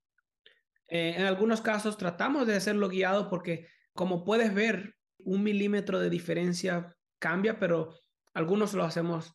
Eh, 0.89 1.15
en 1.17 1.27
algunos 1.27 1.61
casos 1.61 1.97
tratamos 1.97 2.47
de 2.47 2.57
hacerlo 2.57 2.89
guiado 2.89 3.29
porque, 3.29 3.69
como 3.93 4.25
puedes 4.25 4.55
ver, 4.55 4.97
un 5.19 5.43
milímetro 5.43 6.01
de 6.01 6.11
diferencia 6.11 6.97
cambia, 7.19 7.59
pero 7.59 7.95
algunos 8.37 8.75
lo 8.75 8.85
hacemos 8.85 9.35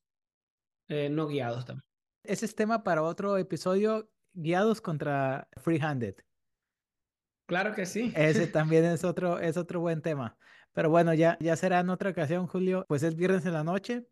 eh, 0.87 1.09
no 1.09 1.27
guiados 1.27 1.65
también. 1.65 1.83
Ese 2.23 2.45
es 2.45 2.53
tema 2.53 2.83
para 2.83 3.01
otro 3.01 3.37
episodio 3.37 4.11
guiados 4.33 4.79
contra 4.79 5.47
free-handed. 5.57 6.15
Claro 7.47 7.73
que 7.73 7.87
sí. 7.87 8.13
Ese 8.15 8.45
también 8.47 8.85
es 8.85 9.03
otro, 9.03 9.39
es 9.39 9.57
otro 9.57 9.79
buen 9.79 10.03
tema. 10.03 10.37
Pero 10.73 10.91
bueno, 10.91 11.15
ya, 11.15 11.35
ya 11.39 11.55
será 11.55 11.79
en 11.79 11.89
otra 11.89 12.11
ocasión, 12.11 12.45
Julio. 12.45 12.85
Pues 12.87 13.01
es 13.01 13.15
viernes 13.15 13.43
en 13.47 13.53
la 13.53 13.63
noche. 13.63 14.07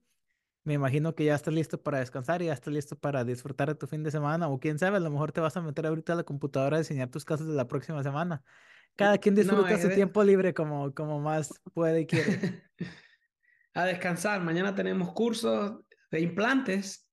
Me 0.63 0.73
imagino 0.73 1.13
que 1.13 1.23
ya 1.23 1.36
estás 1.36 1.54
listo 1.54 1.80
para 1.80 1.99
descansar 1.99 2.41
y 2.41 2.45
ya 2.45 2.54
estás 2.54 2.73
listo 2.73 2.97
para 2.97 3.23
disfrutar 3.23 3.69
de 3.69 3.75
tu 3.75 3.86
fin 3.86 4.04
de 4.04 4.10
semana. 4.10 4.49
O 4.49 4.60
quién 4.60 4.80
sabe, 4.80 4.97
a 4.97 5.02
lo 5.02 5.12
mejor 5.12 5.32
te 5.32 5.39
vas 5.39 5.56
a 5.56 5.62
meter 5.62 5.86
ahorita 5.86 6.13
a 6.13 6.15
la 6.15 6.23
computadora 6.23 6.78
a 6.78 6.80
diseñar 6.80 7.10
tus 7.10 7.25
casos 7.25 7.47
de 7.47 7.54
la 7.54 7.67
próxima 7.67 8.02
semana. 8.02 8.43
Cada 8.95 9.19
quien 9.19 9.36
disfruta 9.36 9.80
su 9.80 9.89
tiempo 9.89 10.23
libre 10.23 10.56
como, 10.56 10.93
como 10.95 11.19
más 11.21 11.62
puede 11.73 12.02
y 12.02 12.06
quiere. 12.08 12.63
a 13.84 13.86
descansar. 13.86 14.42
Mañana 14.42 14.76
tenemos 14.76 15.12
cursos 15.13 15.80
de 16.12 16.22
implantes. 16.22 17.10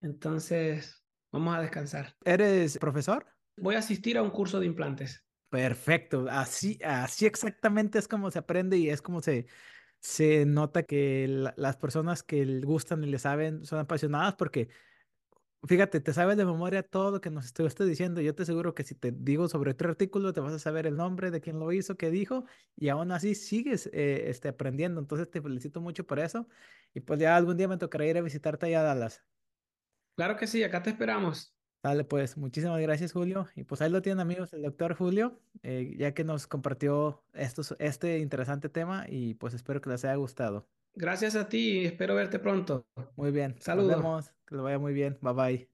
Entonces, 0.00 1.02
Vamos 1.32 1.56
a 1.56 1.62
descansar. 1.62 2.14
¿Eres 2.24 2.76
profesor? 2.78 3.26
Voy 3.56 3.74
a 3.74 3.78
asistir 3.78 4.18
a 4.18 4.22
un 4.22 4.30
curso 4.30 4.60
de 4.60 4.66
implantes. 4.66 5.24
Perfecto. 5.48 6.26
Así, 6.30 6.78
así 6.84 7.24
exactamente 7.24 7.98
es 7.98 8.06
como 8.06 8.30
se 8.30 8.38
aprende 8.38 8.76
y 8.76 8.90
es 8.90 9.00
como 9.00 9.22
se, 9.22 9.46
se 9.98 10.44
nota 10.44 10.82
que 10.82 11.26
las 11.56 11.76
personas 11.78 12.22
que 12.22 12.60
gustan 12.60 13.02
y 13.02 13.06
le 13.06 13.18
saben 13.18 13.64
son 13.64 13.78
apasionadas 13.78 14.34
porque, 14.34 14.68
fíjate, 15.66 16.00
te 16.00 16.12
sabes 16.12 16.36
de 16.36 16.44
memoria 16.44 16.82
todo 16.82 17.10
lo 17.10 17.20
que 17.20 17.30
nos 17.30 17.46
estuviste 17.46 17.84
diciendo. 17.84 18.20
Yo 18.20 18.34
te 18.34 18.42
aseguro 18.42 18.74
que 18.74 18.84
si 18.84 18.94
te 18.94 19.12
digo 19.12 19.48
sobre 19.48 19.72
otro 19.72 19.90
artículo, 19.90 20.32
te 20.32 20.40
vas 20.40 20.52
a 20.52 20.58
saber 20.58 20.86
el 20.86 20.96
nombre 20.96 21.30
de 21.30 21.40
quien 21.40 21.58
lo 21.58 21.72
hizo, 21.72 21.96
qué 21.96 22.10
dijo, 22.10 22.44
y 22.76 22.88
aún 22.88 23.12
así 23.12 23.34
sigues 23.34 23.88
eh, 23.92 24.24
este, 24.28 24.48
aprendiendo. 24.48 25.00
Entonces 25.00 25.30
te 25.30 25.40
felicito 25.40 25.80
mucho 25.80 26.06
por 26.06 26.18
eso. 26.18 26.48
Y 26.94 27.00
pues 27.00 27.20
ya 27.20 27.36
algún 27.36 27.56
día 27.56 27.68
me 27.68 27.78
tocará 27.78 28.06
ir 28.06 28.18
a 28.18 28.22
visitarte 28.22 28.66
allá 28.66 28.80
a 28.80 28.84
Dallas. 28.84 29.24
Claro 30.16 30.36
que 30.36 30.46
sí, 30.46 30.62
acá 30.62 30.82
te 30.82 30.90
esperamos. 30.90 31.54
Dale, 31.82 32.04
pues, 32.04 32.36
muchísimas 32.36 32.80
gracias, 32.80 33.12
Julio. 33.12 33.48
Y 33.56 33.64
pues 33.64 33.82
ahí 33.82 33.90
lo 33.90 34.02
tienen, 34.02 34.20
amigos, 34.20 34.52
el 34.52 34.62
doctor 34.62 34.94
Julio, 34.94 35.40
eh, 35.64 35.94
ya 35.98 36.14
que 36.14 36.22
nos 36.22 36.46
compartió 36.46 37.24
estos, 37.32 37.74
este 37.80 38.20
interesante 38.20 38.68
tema 38.68 39.06
y 39.08 39.34
pues 39.34 39.52
espero 39.52 39.80
que 39.80 39.90
les 39.90 40.04
haya 40.04 40.14
gustado. 40.14 40.68
Gracias 40.94 41.34
a 41.34 41.48
ti 41.48 41.80
y 41.80 41.84
espero 41.86 42.14
verte 42.14 42.38
pronto. 42.38 42.86
Muy 43.16 43.32
bien. 43.32 43.56
Saludos. 43.58 43.90
Nos 43.92 44.02
vemos. 44.02 44.41
Que 44.52 44.58
vaya 44.62 44.78
muy 44.78 44.92
bien. 44.92 45.18
Bye 45.20 45.32
bye. 45.34 45.71